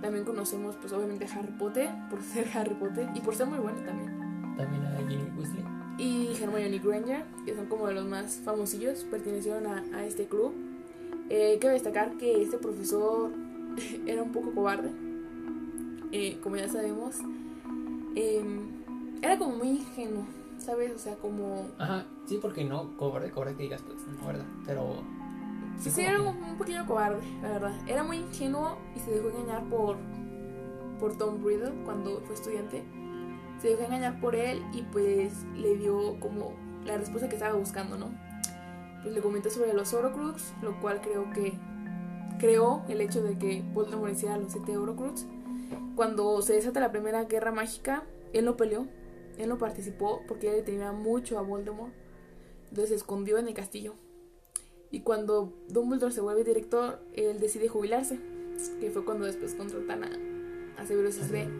También 0.00 0.24
conocemos 0.24 0.76
pues 0.76 0.92
obviamente 0.92 1.24
a 1.26 1.38
Harry 1.38 1.52
Potter, 1.52 1.90
por 2.10 2.22
ser 2.22 2.48
Harry 2.54 2.74
Potter 2.74 3.08
y 3.14 3.20
por 3.20 3.34
ser 3.34 3.46
muy 3.46 3.58
bueno 3.58 3.80
también. 3.82 4.56
También 4.56 4.84
a 4.86 4.96
Ginny 5.08 5.30
Weasley. 5.36 5.64
Y 5.98 6.36
Hermione 6.40 6.78
Granger, 6.78 7.24
que 7.44 7.54
son 7.56 7.66
como 7.66 7.88
de 7.88 7.94
los 7.94 8.06
más 8.06 8.40
famosillos, 8.44 9.04
pertenecieron 9.04 9.66
a, 9.66 9.84
a 9.96 10.04
este 10.04 10.26
club. 10.26 10.54
Eh, 11.28 11.58
cabe 11.60 11.74
destacar 11.74 12.16
que 12.16 12.42
este 12.42 12.58
profesor 12.58 13.30
era 14.06 14.22
un 14.22 14.32
poco 14.32 14.52
cobarde, 14.52 14.90
eh, 16.12 16.38
como 16.42 16.56
ya 16.56 16.68
sabemos. 16.68 17.16
Em, 18.14 18.68
era 19.20 19.38
como 19.38 19.56
muy 19.56 19.68
ingenuo, 19.68 20.24
¿sabes? 20.58 20.92
O 20.94 20.98
sea, 20.98 21.16
como 21.16 21.68
Ajá, 21.78 22.06
sí, 22.26 22.38
porque 22.40 22.64
no, 22.64 22.96
cobarde, 22.96 23.30
cobarde 23.30 23.56
que 23.56 23.64
digas, 23.64 23.82
pues, 23.82 23.98
no, 24.06 24.26
¿verdad? 24.26 24.46
Pero. 24.64 25.02
Sí, 25.78 25.90
sí, 25.90 26.02
era 26.02 26.20
un, 26.20 26.28
un 26.42 26.58
poquillo 26.58 26.84
cobarde, 26.86 27.20
la 27.40 27.50
verdad. 27.50 27.72
Era 27.86 28.02
muy 28.02 28.16
ingenuo 28.16 28.78
y 28.96 29.00
se 29.00 29.12
dejó 29.12 29.28
engañar 29.28 29.68
por, 29.68 29.96
por 30.98 31.16
Tom 31.16 31.44
Riddle 31.44 31.72
cuando 31.84 32.20
fue 32.22 32.34
estudiante. 32.34 32.82
Se 33.60 33.68
dejó 33.68 33.84
engañar 33.84 34.20
por 34.20 34.34
él 34.34 34.62
y 34.72 34.82
pues 34.82 35.44
le 35.54 35.76
dio 35.76 36.18
como 36.20 36.52
la 36.84 36.96
respuesta 36.96 37.28
que 37.28 37.36
estaba 37.36 37.54
buscando, 37.54 37.96
¿no? 37.96 38.10
Pues 39.02 39.14
le 39.14 39.20
comentó 39.20 39.50
sobre 39.50 39.72
los 39.72 39.92
Horcrux, 39.94 40.52
lo 40.62 40.80
cual 40.80 41.00
creo 41.00 41.30
que 41.30 41.52
creó 42.38 42.82
el 42.88 43.00
hecho 43.00 43.22
de 43.22 43.38
que 43.38 43.62
Voldemort 43.72 44.12
hiciera 44.12 44.36
los 44.36 44.52
siete 44.52 44.76
Horcrux. 44.76 45.26
Cuando 45.94 46.40
se 46.42 46.54
desata 46.54 46.80
la 46.80 46.90
primera 46.90 47.24
guerra 47.24 47.52
mágica, 47.52 48.04
él 48.32 48.44
no 48.44 48.56
peleó, 48.56 48.86
él 49.38 49.48
no 49.48 49.58
participó 49.58 50.22
porque 50.26 50.48
él 50.50 50.56
le 50.56 50.62
tenía 50.62 50.92
mucho 50.92 51.38
a 51.38 51.42
Voldemort. 51.42 51.92
Entonces 52.70 52.90
se 52.90 52.94
escondió 52.96 53.38
en 53.38 53.48
el 53.48 53.54
castillo. 53.54 53.94
Y 54.90 55.00
cuando 55.00 55.52
Dumbledore 55.68 56.12
se 56.12 56.20
vuelve 56.20 56.44
director, 56.44 56.98
él 57.14 57.40
decide 57.40 57.68
jubilarse, 57.68 58.18
que 58.80 58.90
fue 58.90 59.04
cuando 59.04 59.26
después 59.26 59.54
contratan 59.54 60.04
a, 60.04 60.80
a 60.80 60.86
Severus 60.86 61.16
Snape. 61.16 61.50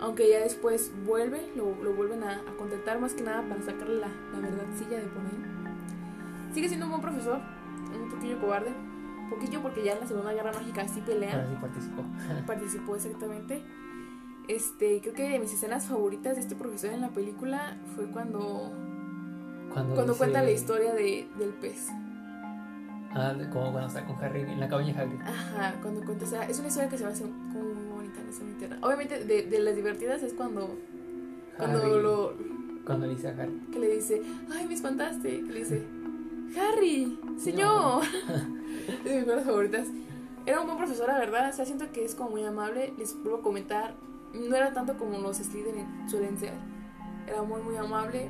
Aunque 0.00 0.28
ya 0.28 0.40
después 0.40 0.90
vuelve, 1.06 1.40
lo, 1.56 1.74
lo 1.82 1.94
vuelven 1.94 2.22
a, 2.24 2.40
a 2.40 2.56
contratar 2.56 3.00
más 3.00 3.14
que 3.14 3.22
nada 3.22 3.48
para 3.48 3.62
sacarle 3.62 4.00
la, 4.00 4.08
la 4.32 4.40
verdadcilla 4.40 4.98
de 4.98 5.06
por 5.06 5.22
ahí. 5.22 6.52
Sigue 6.52 6.68
siendo 6.68 6.86
un 6.86 6.92
buen 6.92 7.02
profesor, 7.02 7.38
un 7.94 8.10
poquillo 8.10 8.40
cobarde. 8.40 8.70
Un 8.70 9.30
poquillo 9.30 9.62
porque 9.62 9.82
ya 9.84 9.92
en 9.94 10.00
la 10.00 10.06
Segunda 10.06 10.32
Guerra 10.32 10.52
Mágica 10.52 10.86
sí 10.86 11.00
pelean 11.00 11.34
Ahora 11.34 11.48
sí 11.48 11.56
participó. 11.60 12.02
participó 12.46 12.96
exactamente. 12.96 13.62
Este, 14.48 15.00
creo 15.00 15.14
que 15.14 15.28
de 15.28 15.38
mis 15.38 15.52
escenas 15.52 15.86
favoritas 15.86 16.34
de 16.36 16.42
este 16.42 16.54
profesor 16.54 16.90
en 16.90 17.00
la 17.00 17.10
película 17.10 17.76
fue 17.96 18.06
cuando, 18.10 18.70
Cuando, 19.72 19.94
cuando 19.94 20.12
dice- 20.12 20.18
cuenta 20.18 20.42
la 20.42 20.50
historia 20.52 20.94
de, 20.94 21.28
del 21.38 21.50
pez. 21.54 21.88
Ah, 23.18 23.34
como 23.50 23.72
cuando 23.72 23.88
está 23.88 24.04
con 24.04 24.22
Harry 24.22 24.42
en 24.42 24.60
la 24.60 24.68
cabaña 24.68 24.92
de 24.92 25.00
Hagrid. 25.00 25.20
Ajá, 25.22 25.74
cuando 25.80 26.04
cuenta, 26.04 26.26
o 26.26 26.28
sea, 26.28 26.46
es 26.48 26.58
una 26.58 26.68
historia 26.68 26.90
que 26.90 26.98
se 26.98 27.04
me 27.04 27.10
hace 27.10 27.22
como 27.22 27.74
muy 27.74 27.86
bonita, 27.94 28.20
no 28.24 28.30
sé, 28.32 28.44
muy 28.44 28.54
tierna. 28.54 28.78
Obviamente, 28.82 29.24
de, 29.24 29.42
de 29.44 29.58
las 29.60 29.74
divertidas 29.74 30.22
es 30.22 30.34
cuando, 30.34 30.76
cuando 31.56 31.78
Harry, 31.78 32.02
lo, 32.02 32.34
Cuando 32.84 33.06
le 33.06 33.14
dice 33.14 33.28
a 33.28 33.30
Harry. 33.30 33.58
que 33.72 33.78
le 33.78 33.88
dice, 33.96 34.20
ay, 34.52 34.66
me 34.66 34.74
espantaste, 34.74 35.28
que 35.44 35.52
le 35.52 35.58
dice, 35.60 35.82
Harry, 36.60 37.18
señor. 37.38 38.02
es 38.88 39.04
de 39.04 39.16
mis 39.16 39.26
mejores 39.26 39.44
favoritas. 39.46 39.88
Era 40.44 40.60
un 40.60 40.66
buen 40.66 40.78
profesor, 40.78 41.08
la 41.08 41.18
verdad, 41.18 41.48
o 41.48 41.52
sea, 41.52 41.64
siento 41.64 41.90
que 41.92 42.04
es 42.04 42.14
como 42.14 42.30
muy 42.30 42.44
amable, 42.44 42.92
les 42.98 43.14
vuelvo 43.22 43.38
a 43.38 43.42
comentar, 43.42 43.94
no 44.34 44.54
era 44.54 44.72
tanto 44.74 44.96
como 44.98 45.18
los 45.18 45.38
Slytherin 45.38 46.08
suelen 46.08 46.38
ser, 46.38 46.52
era 47.26 47.42
muy, 47.42 47.62
muy 47.62 47.76
amable 47.76 48.28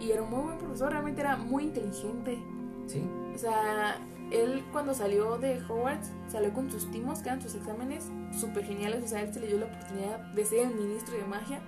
y 0.00 0.10
era 0.12 0.22
un 0.22 0.30
muy 0.30 0.40
buen 0.40 0.58
profesor, 0.58 0.90
realmente 0.90 1.20
era 1.20 1.36
muy 1.36 1.64
inteligente. 1.64 2.38
Sí. 2.86 3.02
O 3.34 3.38
sea, 3.38 3.98
él 4.30 4.64
cuando 4.72 4.94
salió 4.94 5.38
de 5.38 5.60
Hogwarts, 5.62 6.10
salió 6.28 6.52
con 6.52 6.70
sus 6.70 6.90
timos, 6.90 7.20
que 7.20 7.28
eran 7.28 7.42
sus 7.42 7.54
exámenes 7.54 8.10
súper 8.38 8.64
geniales. 8.64 9.04
O 9.04 9.06
sea, 9.06 9.22
él 9.22 9.32
se 9.32 9.40
le 9.40 9.48
dio 9.48 9.58
la 9.58 9.66
oportunidad 9.66 10.18
de 10.32 10.44
ser 10.44 10.66
el 10.68 10.74
ministro 10.74 11.16
de 11.16 11.24
magia, 11.24 11.60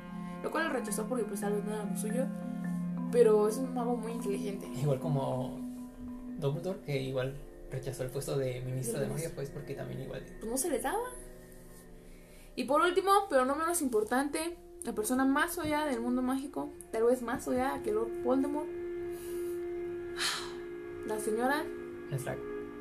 lo 0.42 0.50
cual 0.50 0.68
lo 0.68 0.72
rechazó 0.72 1.06
porque 1.06 1.24
pues 1.24 1.40
tal 1.40 1.54
vez 1.54 1.64
no 1.64 1.74
era 1.74 1.84
lo 1.84 1.96
suyo. 1.96 2.26
Pero 3.12 3.48
es 3.48 3.58
un 3.58 3.74
mago 3.74 3.96
muy 3.96 4.12
inteligente. 4.12 4.66
Igual 4.66 4.98
como 4.98 5.58
Dumbledore, 6.38 6.80
que 6.80 7.00
igual 7.00 7.36
rechazó 7.70 8.02
el 8.02 8.10
puesto 8.10 8.36
de 8.36 8.60
ministro 8.62 9.00
de 9.00 9.08
magia, 9.08 9.30
pues 9.34 9.50
porque 9.50 9.74
también 9.74 10.02
igual. 10.02 10.24
Pues 10.40 10.50
no 10.50 10.56
se 10.56 10.70
les 10.70 10.82
daba. 10.82 11.08
Y 12.56 12.64
por 12.64 12.80
último, 12.80 13.10
pero 13.28 13.44
no 13.44 13.56
menos 13.56 13.82
importante, 13.82 14.56
la 14.84 14.94
persona 14.94 15.24
más 15.24 15.58
odiada 15.58 15.86
del 15.86 16.00
mundo 16.00 16.22
mágico, 16.22 16.70
tal 16.92 17.04
vez 17.04 17.22
más 17.22 17.46
odiada 17.48 17.82
que 17.82 17.92
Lord 17.92 18.22
Voldemort, 18.22 18.68
la 21.06 21.18
señora 21.18 21.62
Es 22.10 22.24
la 22.24 22.36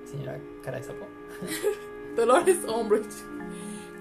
señora 0.06 0.40
cara 0.64 0.78
de 0.78 0.84
sapo. 0.84 1.06
Dolores 2.16 2.60
Umbridge. 2.66 3.24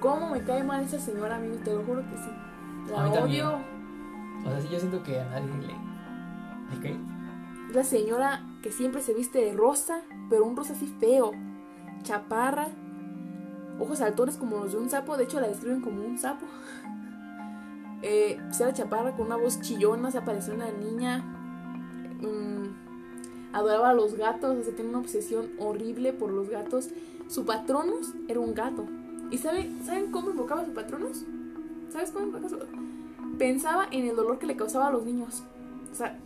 ¿Cómo 0.00 0.30
me 0.30 0.42
cae 0.42 0.62
mal 0.64 0.82
esa 0.84 0.98
señora, 0.98 1.36
amigo? 1.36 1.56
Te 1.64 1.72
lo 1.72 1.82
juro 1.82 2.02
que 2.02 2.16
sí. 2.16 2.30
La 2.90 3.02
A 3.02 3.08
mí 3.08 3.14
también. 3.14 3.46
odio. 3.46 3.58
O 4.44 4.50
sea, 4.50 4.60
sí, 4.60 4.68
yo 4.70 4.78
siento 4.78 5.02
que 5.02 5.20
a 5.20 5.24
nadie 5.30 5.46
le. 5.66 5.92
Es 7.68 7.76
la 7.76 7.84
señora 7.84 8.44
que 8.62 8.70
siempre 8.72 9.00
se 9.02 9.14
viste 9.14 9.38
de 9.38 9.52
rosa, 9.52 10.02
pero 10.28 10.44
un 10.44 10.56
rosa 10.56 10.72
así 10.72 10.86
feo. 10.98 11.32
Chaparra. 12.02 12.68
Ojos 13.78 13.98
saltones 13.98 14.36
como 14.36 14.58
los 14.58 14.72
de 14.72 14.78
un 14.78 14.90
sapo. 14.90 15.16
De 15.16 15.24
hecho, 15.24 15.40
la 15.40 15.48
describen 15.48 15.80
como 15.80 16.04
un 16.04 16.18
sapo. 16.18 16.46
Eh, 18.04 18.36
pues 18.48 18.60
era 18.60 18.72
chaparra 18.72 19.12
con 19.12 19.26
una 19.26 19.36
voz 19.36 19.60
chillona. 19.60 20.10
Se 20.10 20.20
parecía 20.22 20.54
una 20.54 20.68
niña. 20.72 21.18
Mm, 22.20 22.61
adoraba 23.52 23.90
a 23.90 23.94
los 23.94 24.14
gatos. 24.14 24.56
O 24.58 24.62
sea, 24.64 24.74
tenía 24.74 24.90
una 24.90 25.00
obsesión 25.00 25.50
horrible 25.58 26.12
por 26.12 26.30
los 26.30 26.48
gatos. 26.48 26.88
Su 27.28 27.44
patronus 27.44 28.12
era 28.28 28.40
un 28.40 28.54
gato. 28.54 28.84
¿Y 29.30 29.38
sabe, 29.38 29.70
saben 29.84 30.10
cómo 30.10 30.30
invocaba 30.30 30.62
a 30.62 30.66
su 30.66 30.72
patronus? 30.72 31.24
¿Sabes 31.90 32.10
cómo 32.10 32.26
invocaba 32.26 32.48
su 32.50 32.58
Pensaba 33.38 33.86
en 33.90 34.06
el 34.06 34.14
dolor 34.16 34.38
que 34.38 34.46
le 34.46 34.56
causaba 34.56 34.88
a 34.88 34.92
los 34.92 35.04
niños. 35.04 35.42
O 35.90 35.94
sea, 35.94 36.18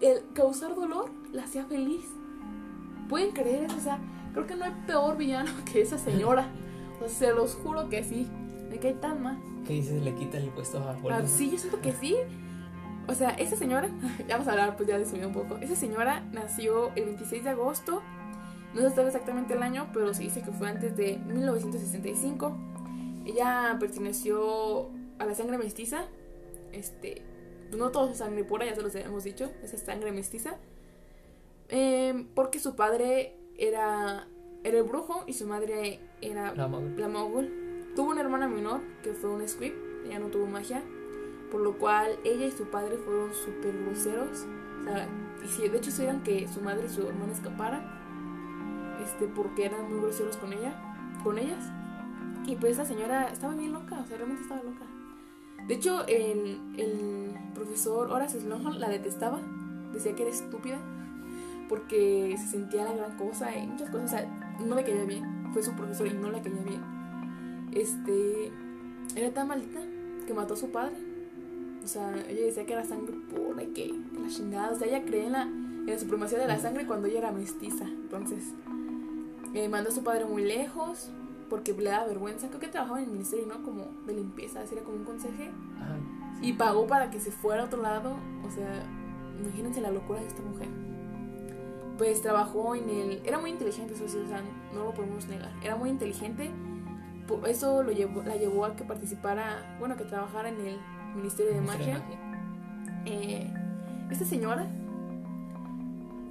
el 0.00 0.22
causar 0.32 0.74
dolor 0.74 1.10
la 1.32 1.44
hacía 1.44 1.64
feliz. 1.66 2.04
¿Pueden 3.08 3.32
creer 3.32 3.64
eso? 3.64 3.76
O 3.76 3.80
sea, 3.80 3.98
creo 4.32 4.46
que 4.46 4.56
no 4.56 4.64
hay 4.64 4.72
peor 4.86 5.16
villano 5.16 5.50
que 5.72 5.82
esa 5.82 5.98
señora. 5.98 6.48
O 7.02 7.08
sea, 7.08 7.30
se 7.30 7.34
los 7.34 7.54
juro 7.56 7.88
que 7.88 8.02
sí. 8.04 8.26
Me 8.70 8.78
cae 8.78 8.94
tan 8.94 9.22
mal. 9.22 9.38
¿Qué 9.66 9.74
dices? 9.74 10.02
¿Le 10.02 10.14
quita 10.14 10.38
el 10.38 10.48
puesto 10.50 10.78
a 10.78 10.92
Ah, 10.92 10.96
Voldemort? 11.02 11.26
sí, 11.28 11.50
yo 11.50 11.58
siento 11.58 11.80
que 11.80 11.92
sí. 11.92 12.16
O 13.10 13.14
sea, 13.14 13.30
esa 13.30 13.56
señora, 13.56 13.88
ya 14.28 14.36
vamos 14.36 14.46
a 14.46 14.52
hablar 14.52 14.76
pues 14.76 14.88
ya 14.88 14.96
de 14.96 15.04
su 15.04 15.16
vida 15.16 15.26
un 15.26 15.32
poco. 15.32 15.56
Esa 15.56 15.74
señora 15.74 16.20
nació 16.32 16.92
el 16.94 17.06
26 17.06 17.42
de 17.42 17.50
agosto, 17.50 18.02
no 18.72 18.80
se 18.82 18.90
sabe 18.90 19.08
exactamente 19.08 19.54
el 19.54 19.62
año, 19.64 19.88
pero 19.92 20.14
se 20.14 20.22
dice 20.22 20.42
que 20.42 20.52
fue 20.52 20.68
antes 20.68 20.96
de 20.96 21.18
1965. 21.18 22.56
Ella 23.26 23.76
perteneció 23.80 24.90
a 25.18 25.26
la 25.26 25.34
sangre 25.34 25.58
mestiza. 25.58 26.04
Este, 26.70 27.22
pues 27.68 27.80
no 27.80 27.90
todo 27.90 28.10
es 28.10 28.18
sangre 28.18 28.44
pura, 28.44 28.64
ya 28.64 28.76
se 28.76 28.82
los 28.82 28.94
hemos 28.94 29.24
dicho, 29.24 29.50
esa 29.64 29.74
es 29.74 29.82
sangre 29.82 30.12
mestiza. 30.12 30.58
Eh, 31.68 32.26
porque 32.36 32.60
su 32.60 32.76
padre 32.76 33.34
era, 33.58 34.28
era 34.62 34.78
el 34.78 34.84
brujo 34.84 35.24
y 35.26 35.32
su 35.32 35.48
madre 35.48 35.98
era 36.20 36.54
La 36.54 36.68
Mogul. 36.68 37.92
Tuvo 37.96 38.10
una 38.10 38.20
hermana 38.20 38.46
menor 38.46 38.82
que 39.02 39.14
fue 39.14 39.30
una 39.30 39.48
Squib, 39.48 39.74
ella 40.06 40.20
no 40.20 40.28
tuvo 40.28 40.46
magia, 40.46 40.84
por 41.50 41.60
lo 41.60 41.72
cual 41.74 42.18
ella 42.24 42.46
y 42.46 42.50
su 42.50 42.64
padre 42.64 42.96
fueron 42.98 43.32
súper 43.34 43.76
groseros. 43.84 44.46
O 44.80 44.84
sea, 44.84 45.08
de 45.58 45.76
hecho 45.76 45.90
hicieron 45.90 46.22
que 46.22 46.48
su 46.48 46.60
madre 46.60 46.86
y 46.86 46.88
su 46.88 47.06
hermana 47.06 47.32
escaparan, 47.32 47.82
este, 49.02 49.26
porque 49.26 49.66
eran 49.66 49.90
muy 49.90 50.00
groseros 50.00 50.36
con 50.36 50.52
ella, 50.52 50.74
con 51.22 51.38
ellas. 51.38 51.64
Y 52.46 52.56
pues 52.56 52.72
esa 52.72 52.84
señora 52.84 53.28
estaba 53.28 53.54
bien 53.54 53.72
loca, 53.72 54.00
o 54.00 54.06
sea, 54.06 54.16
realmente 54.16 54.42
estaba 54.42 54.62
loca. 54.62 54.86
De 55.66 55.74
hecho, 55.74 56.06
el, 56.06 56.58
el 56.78 57.34
profesor 57.54 58.10
Horace 58.10 58.40
Sloan 58.40 58.80
la 58.80 58.88
detestaba, 58.88 59.40
decía 59.92 60.14
que 60.14 60.22
era 60.22 60.30
estúpida, 60.30 60.78
porque 61.68 62.34
se 62.38 62.48
sentía 62.48 62.84
la 62.84 62.94
gran 62.94 63.16
cosa 63.16 63.54
y 63.54 63.66
muchas 63.66 63.90
cosas, 63.90 64.06
o 64.06 64.16
sea, 64.16 64.56
no 64.64 64.74
le 64.74 64.84
caía 64.84 65.04
bien. 65.04 65.50
Fue 65.52 65.62
su 65.62 65.72
profesor 65.72 66.06
y 66.06 66.14
no 66.14 66.30
le 66.30 66.40
caía 66.40 66.62
bien 66.62 67.00
este 67.72 68.52
era 69.16 69.30
tan 69.32 69.48
maldita 69.48 69.80
que 70.26 70.34
mató 70.34 70.54
a 70.54 70.56
su 70.56 70.70
padre. 70.70 70.94
O 71.82 71.88
sea, 71.88 72.14
ella 72.28 72.46
decía 72.46 72.66
que 72.66 72.72
era 72.72 72.84
sangre 72.84 73.16
pura 73.30 73.62
y 73.62 73.68
que, 73.68 73.94
la 74.20 74.28
chingada. 74.28 74.72
O 74.72 74.76
sea, 74.76 74.86
ella 74.86 75.02
creía 75.04 75.26
en 75.26 75.32
la, 75.32 75.42
en 75.42 75.86
la 75.86 75.98
supremacía 75.98 76.38
de 76.38 76.46
la 76.46 76.58
sangre 76.58 76.86
cuando 76.86 77.06
ella 77.08 77.18
era 77.18 77.32
mestiza. 77.32 77.84
Entonces, 77.84 78.44
eh, 79.54 79.68
mandó 79.68 79.90
a 79.90 79.92
su 79.92 80.02
padre 80.02 80.24
muy 80.26 80.44
lejos 80.44 81.10
porque 81.48 81.72
le 81.72 81.90
daba 81.90 82.06
vergüenza. 82.06 82.48
Creo 82.48 82.60
que 82.60 82.68
trabajaba 82.68 82.98
en 83.00 83.06
el 83.06 83.12
ministerio, 83.12 83.46
¿no? 83.46 83.62
Como 83.62 83.86
de 84.06 84.14
limpieza, 84.14 84.60
así 84.60 84.74
era 84.74 84.84
como 84.84 84.98
un 84.98 85.04
conseje. 85.04 85.50
Ajá. 85.76 85.96
Y 86.42 86.54
pagó 86.54 86.86
para 86.86 87.10
que 87.10 87.20
se 87.20 87.30
fuera 87.30 87.62
a 87.62 87.66
otro 87.66 87.82
lado. 87.82 88.16
O 88.46 88.50
sea, 88.50 88.82
imagínense 89.38 89.80
la 89.80 89.90
locura 89.90 90.20
de 90.20 90.26
esta 90.26 90.42
mujer. 90.42 90.68
Pues 91.98 92.22
trabajó 92.22 92.74
en 92.74 92.88
el... 92.88 93.22
Era 93.26 93.38
muy 93.38 93.50
inteligente, 93.50 93.92
eso 93.94 94.08
sí, 94.08 94.18
o 94.18 94.28
sea, 94.28 94.42
no 94.72 94.84
lo 94.84 94.94
podemos 94.94 95.26
negar. 95.26 95.52
Era 95.62 95.76
muy 95.76 95.90
inteligente. 95.90 96.50
Eso 97.46 97.82
lo 97.82 97.92
llevó, 97.92 98.22
la 98.22 98.36
llevó 98.36 98.64
a 98.64 98.74
que 98.74 98.84
participara, 98.84 99.76
bueno, 99.78 99.96
que 99.96 100.04
trabajara 100.04 100.48
en 100.48 100.60
el 100.66 100.78
Ministerio 101.16 101.52
de 101.54 101.60
Magia. 101.60 102.02
Eh, 103.06 103.52
esta 104.10 104.24
señora, 104.24 104.66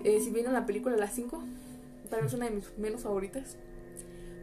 eh, 0.04 0.20
si 0.22 0.32
vieron 0.32 0.54
la 0.54 0.65
película 0.65 0.96
Las 0.96 1.13
5, 1.13 1.42
tal 2.10 2.22
vez 2.24 2.34
una 2.34 2.46
de 2.46 2.52
mis 2.52 2.78
menos 2.78 3.02
favoritas, 3.02 3.58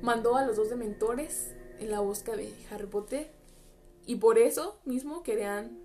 mandó 0.03 0.37
a 0.37 0.47
los 0.47 0.57
dos 0.57 0.71
dementores 0.71 1.55
en 1.79 1.91
la 1.91 2.01
busca 2.01 2.37
de 2.37 2.53
Harry 2.71 2.87
Potter 2.87 3.31
y 4.07 4.17
por 4.17 4.39
eso 4.39 4.79
mismo 4.85 5.23
querían 5.23 5.79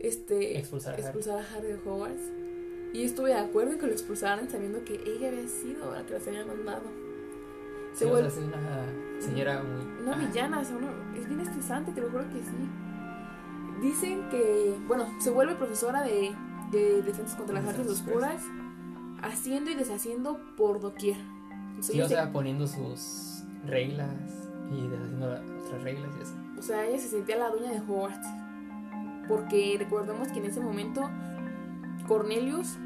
este, 0.00 0.58
Expulsar 0.58 0.94
a 0.94 1.08
Harry. 1.08 1.30
a 1.30 1.56
Harry 1.56 1.68
de 1.68 1.74
Hogwarts. 1.88 2.22
Y 2.94 3.02
estuve 3.04 3.30
de 3.30 3.34
acuerdo 3.36 3.72
en 3.72 3.78
que 3.78 3.86
lo 3.86 3.92
expulsaran 3.92 4.48
sabiendo 4.48 4.82
que 4.84 4.94
ella 4.94 5.28
había 5.28 5.46
sido 5.46 5.92
la 5.94 6.06
que 6.06 6.14
las 6.14 6.26
había 6.26 6.44
mandado. 6.46 6.82
Sí, 7.92 7.98
Se 8.00 8.04
o 8.06 8.10
vuelve 8.10 8.30
sea, 8.30 8.40
es 8.42 8.48
una 8.48 8.86
señora 9.20 9.62
muy. 9.62 10.02
una 10.06 10.16
villana, 10.16 10.60
o 10.60 10.64
sea, 10.64 10.76
uno- 10.76 11.14
es 11.18 11.28
bien 11.28 11.40
estresante, 11.40 11.92
te 11.92 12.00
lo 12.00 12.10
juro 12.10 12.24
que 12.28 12.36
sí. 12.40 12.68
Dicen 13.82 14.28
que, 14.30 14.74
bueno, 14.86 15.06
se 15.20 15.30
vuelve 15.30 15.54
profesora 15.54 16.02
de, 16.02 16.34
de 16.72 17.02
defensas 17.02 17.36
contra 17.36 17.54
las 17.60 17.66
artes 17.68 17.86
oscuras, 17.88 18.42
haciendo 19.22 19.70
y 19.70 19.74
deshaciendo 19.74 20.40
por 20.56 20.80
doquier. 20.80 21.16
Sea, 21.80 21.82
Sí, 21.94 22.00
o 22.00 22.08
se- 22.08 22.14
sea, 22.14 22.32
poniendo 22.32 22.66
sus 22.66 23.44
reglas 23.66 24.10
y 24.72 24.88
deshaciendo 24.88 25.26
otras 25.64 25.82
reglas 25.82 26.10
y 26.18 26.22
así. 26.22 26.34
o 26.58 26.62
sea, 26.62 26.86
ella 26.86 26.98
se 26.98 27.08
sentía 27.08 27.36
la 27.36 27.50
dueña 27.50 27.70
de 27.72 27.80
Hogwarts. 27.80 28.26
Porque 29.28 29.76
recordemos 29.78 30.28
que 30.28 30.38
en 30.38 30.46
ese 30.46 30.58
momento 30.60 31.02
Cornelius, 32.06 32.76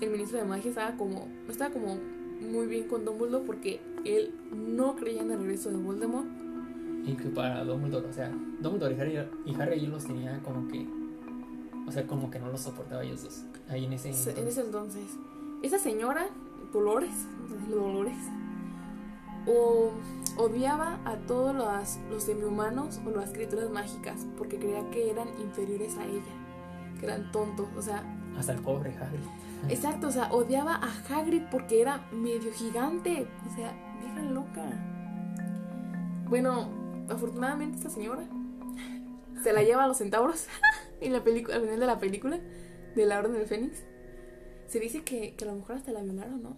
el 0.00 0.10
ministro 0.10 0.38
de 0.38 0.44
magia, 0.44 0.68
estaba 0.70 0.92
como, 0.96 1.28
estaba 1.48 1.72
como 1.72 1.98
muy 2.40 2.66
bien 2.66 2.86
con 2.88 3.04
Dumbledore 3.04 3.44
porque 3.44 3.80
él 4.04 4.34
no 4.54 4.94
creía 4.96 5.22
en 5.22 5.30
el 5.32 5.38
regreso 5.40 5.70
de 5.70 5.76
Voldemort. 5.76 6.26
Y 7.04 7.14
que 7.14 7.28
para 7.28 7.64
Dumbledore, 7.64 8.08
o 8.08 8.12
sea, 8.12 8.30
Dumbledore 8.60 8.94
y 8.94 9.00
Harry, 9.00 9.28
y 9.44 9.54
Harry 9.60 9.74
ellos 9.80 9.90
los 9.90 10.04
tenían 10.06 10.40
como 10.40 10.66
que. 10.68 10.86
O 11.86 11.92
sea, 11.92 12.06
como 12.06 12.30
que 12.30 12.38
no 12.38 12.48
los 12.50 12.62
soportaba 12.62 13.02
ellos 13.02 13.22
dos. 13.24 13.44
Ahí 13.68 13.84
en 13.84 13.92
ese. 13.92 14.12
Se- 14.14 14.30
En 14.30 14.36
entonces. 14.38 14.56
ese 14.58 14.66
entonces, 14.66 15.18
esa 15.62 15.78
señora, 15.78 16.26
Dolores, 16.72 17.26
Dolores, 17.68 18.16
o, 19.46 19.90
odiaba 20.38 20.98
a 21.04 21.16
todos 21.26 21.54
los, 21.54 21.98
los 22.10 22.22
semihumanos 22.22 23.00
o 23.06 23.10
las 23.10 23.30
criaturas 23.32 23.70
mágicas 23.70 24.26
porque 24.38 24.58
creía 24.58 24.88
que 24.90 25.10
eran 25.10 25.28
inferiores 25.40 25.96
a 25.98 26.06
ella, 26.06 26.22
que 26.98 27.04
eran 27.06 27.30
tontos, 27.30 27.68
o 27.76 27.82
sea, 27.82 28.02
Hasta 28.38 28.52
el 28.54 28.60
pobre 28.60 28.96
Harry. 28.96 29.18
exacto, 29.68 30.08
o 30.08 30.10
sea, 30.10 30.32
odiaba 30.32 30.76
a 30.76 30.90
Hagrid 31.10 31.42
porque 31.50 31.82
era 31.82 32.06
medio 32.12 32.50
gigante, 32.54 33.28
o 33.46 33.54
sea, 33.54 33.74
vieja 34.00 34.22
loca. 34.22 34.64
Bueno, 36.28 36.68
afortunadamente 37.08 37.78
esta 37.78 37.90
señora 37.90 38.26
se 39.42 39.52
la 39.52 39.62
lleva 39.62 39.84
a 39.84 39.88
los 39.88 39.98
centauros 39.98 40.46
en 41.00 41.12
la 41.12 41.22
película, 41.22 41.56
al 41.56 41.62
final 41.62 41.80
de 41.80 41.86
la 41.86 41.98
película 41.98 42.40
de 42.94 43.06
la 43.06 43.18
Orden 43.18 43.34
del 43.34 43.46
Fénix. 43.46 43.84
Se 44.66 44.80
dice 44.80 45.02
que, 45.02 45.34
que 45.36 45.44
a 45.44 45.48
lo 45.48 45.56
mejor 45.56 45.76
hasta 45.76 45.92
la 45.92 46.02
violaron, 46.02 46.42
¿no? 46.42 46.56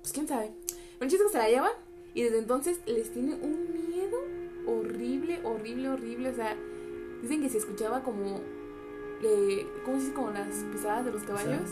Pues 0.00 0.12
quién 0.12 0.26
sabe. 0.26 0.52
Chiste 1.00 1.24
que 1.24 1.32
se 1.32 1.38
la 1.38 1.48
llevan 1.48 1.72
y 2.14 2.22
desde 2.22 2.38
entonces 2.38 2.80
les 2.86 3.12
tiene 3.12 3.34
un 3.34 3.88
miedo 3.88 4.18
horrible, 4.66 5.40
horrible, 5.44 5.90
horrible. 5.90 6.30
O 6.30 6.34
sea, 6.34 6.56
dicen 7.22 7.42
que 7.42 7.48
se 7.48 7.58
escuchaba 7.58 8.02
como, 8.02 8.40
eh, 9.22 9.66
¿cómo 9.84 9.98
se 9.98 10.04
dice? 10.04 10.14
Como 10.14 10.30
las 10.30 10.48
pisadas 10.72 11.04
de 11.04 11.12
los 11.12 11.22
caballos. 11.22 11.70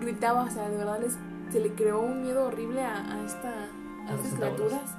Gritaba, 0.00 0.44
o 0.44 0.50
sea, 0.50 0.68
de 0.68 0.76
verdad 0.76 1.00
les, 1.00 1.16
se 1.50 1.58
le 1.58 1.72
creó 1.74 2.00
un 2.00 2.22
miedo 2.22 2.46
horrible 2.46 2.82
a, 2.82 3.14
a 3.14 3.24
esta, 3.24 3.68
a 4.06 4.14
estas 4.14 4.34
criaturas. 4.34 4.96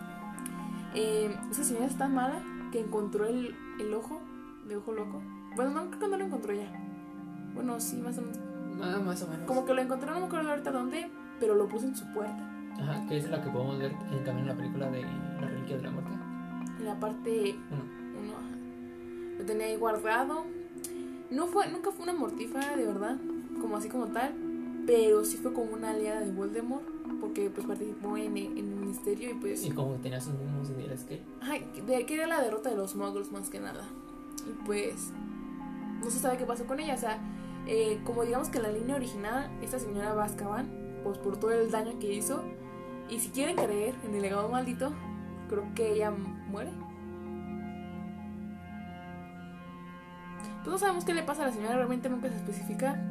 Eh, 1.01 1.33
esa 1.49 1.63
señora 1.63 1.85
es 1.85 1.97
tan 1.97 2.13
mala 2.13 2.41
que 2.73 2.81
encontró 2.81 3.25
el, 3.25 3.55
el 3.79 3.93
ojo 3.93 4.19
de 4.67 4.75
ojo 4.75 4.91
loco. 4.91 5.21
Bueno, 5.55 5.71
no, 5.71 5.87
creo 5.87 5.99
que 6.01 6.07
no 6.09 6.17
lo 6.17 6.25
encontró 6.25 6.53
ya. 6.53 6.69
Bueno, 7.53 7.79
sí, 7.79 7.95
más 7.97 8.17
o 8.17 8.21
menos. 8.21 8.37
Ah, 8.81 8.99
más 9.03 9.21
o 9.23 9.27
menos. 9.27 9.47
Como 9.47 9.65
que 9.65 9.73
lo 9.73 9.81
encontró, 9.81 10.13
no 10.13 10.19
me 10.19 10.25
acuerdo 10.25 10.49
ahorita 10.49 10.71
dónde, 10.71 11.09
pero 11.39 11.55
lo 11.55 11.69
puso 11.69 11.85
en 11.85 11.95
su 11.95 12.05
puerta. 12.13 12.37
Ajá, 12.81 13.05
que 13.07 13.17
es 13.17 13.29
la 13.29 13.41
que 13.41 13.49
podemos 13.49 13.79
ver 13.79 13.93
en, 14.11 14.23
también 14.25 14.39
en 14.39 14.47
la 14.47 14.55
película 14.55 14.89
de 14.91 15.01
La 15.03 15.47
Reliquia 15.47 15.77
de 15.77 15.83
la 15.83 15.91
Muerte. 15.91 16.11
En 16.79 16.85
la 16.85 16.99
parte 16.99 17.55
Bueno, 17.69 17.83
1, 18.21 18.33
ajá. 18.33 19.37
Lo 19.39 19.45
tenía 19.45 19.67
ahí 19.67 19.77
guardado. 19.77 20.45
No 21.31 21.47
fue, 21.47 21.69
nunca 21.71 21.91
fue 21.91 22.03
una 22.03 22.13
mortífera, 22.13 22.75
de 22.75 22.85
verdad, 22.85 23.15
como 23.61 23.77
así 23.77 23.87
como 23.87 24.07
tal, 24.07 24.33
pero 24.85 25.23
sí 25.23 25.37
fue 25.37 25.53
como 25.53 25.71
una 25.73 25.91
aliada 25.91 26.19
de 26.21 26.31
Voldemort, 26.31 26.83
porque 27.19 27.49
pues 27.49 27.65
participó 27.65 28.17
en, 28.17 28.37
en 28.37 28.57
el 28.57 28.63
ministerio 28.63 29.31
y 29.31 29.33
pues... 29.33 29.65
y 29.65 29.71
como 29.71 29.95
tenía 29.95 30.19
sus 30.19 30.33
mismos 30.33 30.69
ideales 30.69 31.03
que. 31.03 31.21
Ay, 31.41 31.65
de 31.85 32.05
que 32.05 32.15
era 32.15 32.27
la 32.27 32.41
derrota 32.41 32.69
de 32.69 32.75
los 32.75 32.95
muggles 32.95 33.31
más 33.31 33.49
que 33.49 33.59
nada. 33.59 33.83
Y 34.47 34.65
pues 34.65 35.11
no 36.03 36.09
se 36.09 36.19
sabe 36.19 36.37
qué 36.37 36.45
pasó 36.45 36.65
con 36.65 36.79
ella. 36.79 36.95
O 36.95 36.97
sea, 36.97 37.19
eh, 37.67 37.99
como 38.03 38.23
digamos 38.23 38.49
que 38.49 38.59
la 38.59 38.71
línea 38.71 38.95
original, 38.95 39.49
esta 39.61 39.79
señora 39.79 40.13
va 40.13 40.23
a 40.23 40.25
Azkaban, 40.25 40.69
pues 41.03 41.17
por 41.17 41.37
todo 41.37 41.51
el 41.51 41.71
daño 41.71 41.99
que 41.99 42.13
hizo. 42.13 42.43
Y 43.09 43.19
si 43.19 43.29
quieren 43.29 43.55
creer 43.55 43.95
en 44.03 44.15
el 44.15 44.21
legado 44.21 44.49
maldito, 44.49 44.93
creo 45.49 45.65
que 45.75 45.93
ella 45.93 46.11
muere. 46.11 46.71
Pues 50.63 50.67
no 50.67 50.77
sabemos 50.77 51.05
qué 51.05 51.13
le 51.13 51.23
pasa 51.23 51.43
a 51.43 51.47
la 51.47 51.53
señora, 51.53 51.75
realmente 51.75 52.09
nunca 52.09 52.29
se 52.29 52.35
especifica. 52.35 53.01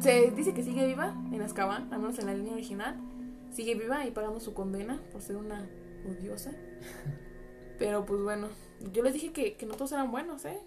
Se 0.00 0.30
dice 0.30 0.54
que 0.54 0.62
sigue 0.62 0.86
viva 0.86 1.14
en 1.32 1.40
Azkaban, 1.42 1.92
al 1.92 2.00
menos 2.00 2.18
en 2.18 2.26
la 2.26 2.34
línea 2.34 2.52
original. 2.52 2.96
Sigue 3.50 3.74
viva 3.74 4.06
y 4.06 4.10
pagando 4.10 4.40
su 4.40 4.54
condena 4.54 5.00
por 5.12 5.22
ser 5.22 5.36
una 5.36 5.66
odiosa. 6.06 6.52
Pero 7.78 8.04
pues 8.04 8.20
bueno, 8.22 8.48
yo 8.92 9.02
les 9.02 9.14
dije 9.14 9.32
que, 9.32 9.56
que 9.56 9.66
no 9.66 9.74
todos 9.74 9.92
eran 9.92 10.10
buenos, 10.10 10.44
¿eh? 10.44 10.60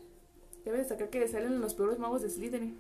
Debe 0.66 0.80
destacar 0.80 1.10
que 1.10 1.28
salen 1.28 1.62
los 1.62 1.74
peores 1.74 2.00
magos 2.00 2.22
de 2.22 2.30
Slytherin. 2.30 2.78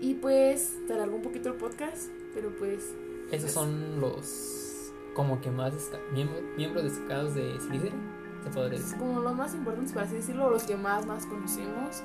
Y 0.00 0.14
pues 0.14 0.76
se 0.86 0.92
alargó 0.92 1.16
un 1.16 1.22
poquito 1.22 1.50
el 1.50 1.54
podcast, 1.54 2.10
pero 2.34 2.54
pues 2.56 2.94
Esos 3.30 3.52
son 3.52 4.00
los. 4.00 4.92
Como 5.14 5.40
que 5.40 5.50
más 5.50 5.72
miembros, 6.12 6.42
miembros 6.56 6.84
destacados 6.84 7.34
de 7.34 7.58
Slytherin. 7.60 8.24
Se 8.42 8.50
podría 8.50 8.78
decir. 8.78 8.98
como 8.98 9.20
los 9.20 9.34
más 9.34 9.54
importantes, 9.54 9.92
por 9.92 10.02
así 10.02 10.16
decirlo, 10.16 10.50
los 10.50 10.64
que 10.64 10.76
más, 10.76 11.06
más 11.06 11.26
conocemos, 11.26 12.02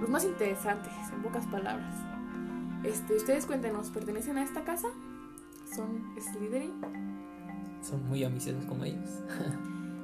los 0.00 0.08
más 0.08 0.24
interesantes, 0.24 0.92
en 1.12 1.22
pocas 1.22 1.46
palabras. 1.46 1.94
Este, 2.82 3.16
ustedes 3.16 3.46
cuéntenos, 3.46 3.90
¿pertenecen 3.90 4.36
a 4.38 4.42
esta 4.42 4.64
casa? 4.64 4.88
¿Son 5.74 6.04
Slytherin? 6.20 6.72
Son 7.82 8.06
muy 8.08 8.24
ambiciosos 8.24 8.64
como 8.66 8.84
ellos. 8.84 9.10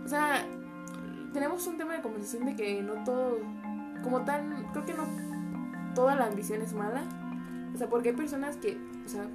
O 0.05 0.09
sea, 0.09 0.45
tenemos 1.32 1.66
un 1.66 1.76
tema 1.76 1.95
de 1.95 2.03
conversación 2.03 2.47
de 2.47 2.57
que 2.57 2.82
no 2.82 3.05
todo, 3.05 3.38
como 4.03 4.22
tal, 4.24 4.66
creo 4.72 4.84
que 4.84 4.95
no 4.95 5.05
toda 5.95 6.14
la 6.14 6.26
ambición 6.26 6.62
es 6.62 6.72
mala. 6.72 7.05
O 7.74 7.78
sea, 7.78 7.88
porque 7.88 8.11
hay 8.11 8.16
personas 8.16 8.57
que, 8.57 8.78
o 9.05 9.09
sea, 9.09 9.28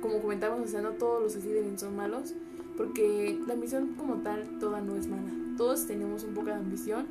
como 0.00 0.20
comentamos, 0.20 0.60
o 0.60 0.66
sea, 0.66 0.80
no 0.80 0.90
todos 0.90 1.22
los 1.22 1.32
Slytherin 1.32 1.78
son 1.78 1.96
malos, 1.96 2.34
porque 2.76 3.38
la 3.46 3.54
ambición 3.54 3.94
como 3.96 4.16
tal 4.16 4.58
toda 4.58 4.80
no 4.80 4.96
es 4.96 5.06
mala. 5.06 5.30
Todos 5.56 5.86
tenemos 5.86 6.24
un 6.24 6.34
poco 6.34 6.46
de 6.46 6.54
ambición. 6.54 7.06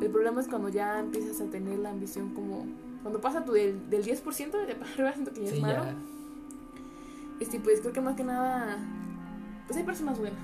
El 0.00 0.10
problema 0.10 0.40
es 0.40 0.48
cuando 0.48 0.68
ya 0.68 1.00
empiezas 1.00 1.40
a 1.40 1.50
tener 1.50 1.78
la 1.78 1.90
ambición 1.90 2.30
como 2.34 2.66
cuando 3.02 3.20
pasa 3.20 3.44
tu 3.44 3.52
del, 3.52 3.88
del 3.90 4.04
10% 4.04 4.66
de 4.66 4.74
para 4.74 4.90
arriba 4.92 5.12
siento 5.12 5.32
que 5.32 5.40
ya 5.40 5.46
es 5.48 5.54
Sí, 5.54 5.60
malo. 5.60 5.84
ya. 5.84 5.94
Este, 7.40 7.60
pues 7.60 7.80
creo 7.80 7.92
que 7.92 8.00
más 8.00 8.16
que 8.16 8.24
nada, 8.24 8.78
pues 9.66 9.76
hay 9.76 9.84
personas 9.84 10.18
buenas 10.18 10.40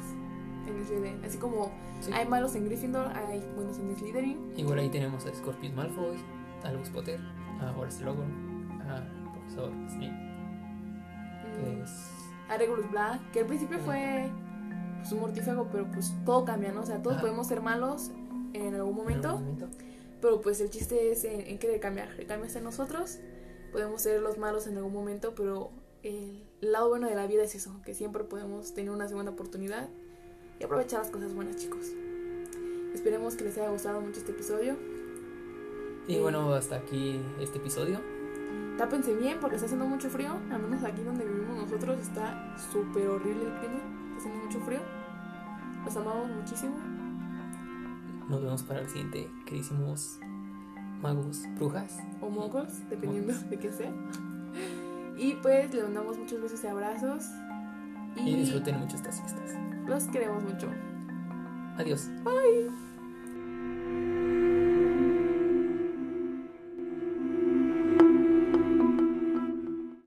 en 0.67 0.85
Slytherin, 0.85 1.25
así 1.25 1.39
como 1.39 1.71
Sí. 2.01 2.11
hay 2.13 2.27
malos 2.27 2.55
en 2.55 2.65
Gryffindor, 2.67 3.09
hay 3.09 3.45
buenos 3.55 3.79
en 3.79 3.97
Slytherin. 3.97 4.53
Igual 4.57 4.79
ahí 4.79 4.89
tenemos 4.91 5.25
a 5.27 5.35
Scorpius 5.35 5.75
Malfoy, 5.75 6.17
a 6.65 6.69
Albus 6.69 6.91
Potter, 6.91 7.21
a 7.61 7.73
Horace 7.77 7.99
Slughorn, 7.99 8.81
a 8.83 9.03
Profesor 9.33 9.71
Snape, 9.89 10.15
que 11.55 11.77
Mm, 11.77 11.83
es... 11.83 12.11
a 12.49 12.57
Regulus 12.59 12.91
Black, 12.91 13.31
que 13.33 13.41
al 13.41 13.47
principio 13.47 13.79
fue 13.81 14.31
pues, 15.01 15.13
un 15.13 15.21
mortífago, 15.21 15.69
pero 15.71 15.87
pues 15.91 16.15
todo 16.25 16.45
cambia, 16.45 16.73
¿no? 16.73 16.81
O 16.83 16.87
sea, 16.87 16.99
todos 17.03 17.17
Ajá. 17.17 17.23
podemos 17.23 17.47
ser 17.47 17.61
malos 17.61 18.11
en 18.55 18.75
algún 18.75 18.93
en 18.93 18.97
momento, 18.97 19.29
algún 19.29 19.45
momento. 19.45 19.69
pero 20.23 20.41
pues 20.41 20.61
el 20.61 20.71
chiste 20.71 21.13
es 21.13 21.25
en, 21.25 21.43
en 21.43 21.59
querer 21.59 21.81
cambiar. 21.81 22.09
El 22.19 22.27
cambio 22.27 22.47
está 22.47 22.59
en 22.59 22.65
nosotros, 22.65 23.19
podemos 23.73 24.01
ser 24.01 24.23
los 24.23 24.39
malos 24.39 24.67
en 24.67 24.79
algún 24.79 24.93
momento, 24.95 25.35
pero 25.35 25.71
el 26.03 26.43
lado 26.61 26.89
bueno 26.89 27.09
de 27.09 27.15
la 27.15 27.27
vida 27.27 27.43
es 27.43 27.55
eso, 27.55 27.81
que 27.85 27.95
siempre 27.95 28.25
podemos 28.25 28.75
tener 28.75 28.91
una 28.91 29.09
segunda 29.09 29.33
oportunidad 29.33 29.89
y 30.61 30.65
aprovechar 30.65 31.01
las 31.01 31.11
cosas 31.11 31.35
buenas, 31.35 31.57
chicos. 31.57 31.87
Esperemos 32.95 33.35
que 33.35 33.45
les 33.45 33.59
haya 33.59 33.71
gustado 33.71 34.01
mucho 34.01 34.21
este 34.21 34.33
episodio. 34.33 34.77
Y 36.07 36.21
bueno, 36.21 36.53
hasta 36.55 36.77
aquí 36.77 37.21
este 37.41 37.59
episodio. 37.59 38.01
Tápense 38.79 39.15
bien 39.15 39.39
porque 39.41 39.57
está 39.57 39.67
haciendo 39.67 39.87
mucho 39.87 40.09
frío. 40.11 40.31
Al 40.51 40.63
menos 40.63 40.85
aquí 40.85 41.03
donde 41.03 41.25
vivimos 41.25 41.57
nosotros 41.57 41.99
está 42.01 42.57
súper 42.71 43.09
horrible 43.09 43.47
el 43.47 43.59
clima. 43.59 43.81
Está 44.17 44.19
haciendo 44.19 44.45
mucho 44.45 44.61
frío. 44.61 44.81
Los 45.85 45.97
amamos 45.97 46.29
muchísimo. 46.31 46.94
Nos 48.29 48.43
vemos 48.43 48.63
para 48.63 48.81
el 48.81 48.89
siguiente, 48.89 49.31
queridísimos 49.47 50.19
magos, 51.01 51.43
brujas. 51.57 51.99
O 52.21 52.31
moguls, 52.31 52.89
dependiendo 52.89 53.35
de 53.51 53.59
qué 53.59 53.71
sea. 53.71 53.93
Y 55.17 55.35
pues 55.35 55.73
le 55.73 55.83
mandamos 55.83 56.19
muchos 56.19 56.41
besos 56.41 56.65
y 56.65 56.67
abrazos. 56.67 57.25
Y 58.17 58.35
disfruten 58.37 58.79
mucho 58.79 58.97
estas 58.97 59.21
fiestas. 59.21 59.55
los 59.87 60.05
queremos 60.05 60.43
mucho. 60.43 60.69
Adiós. 61.77 62.09
Bye. 62.23 62.94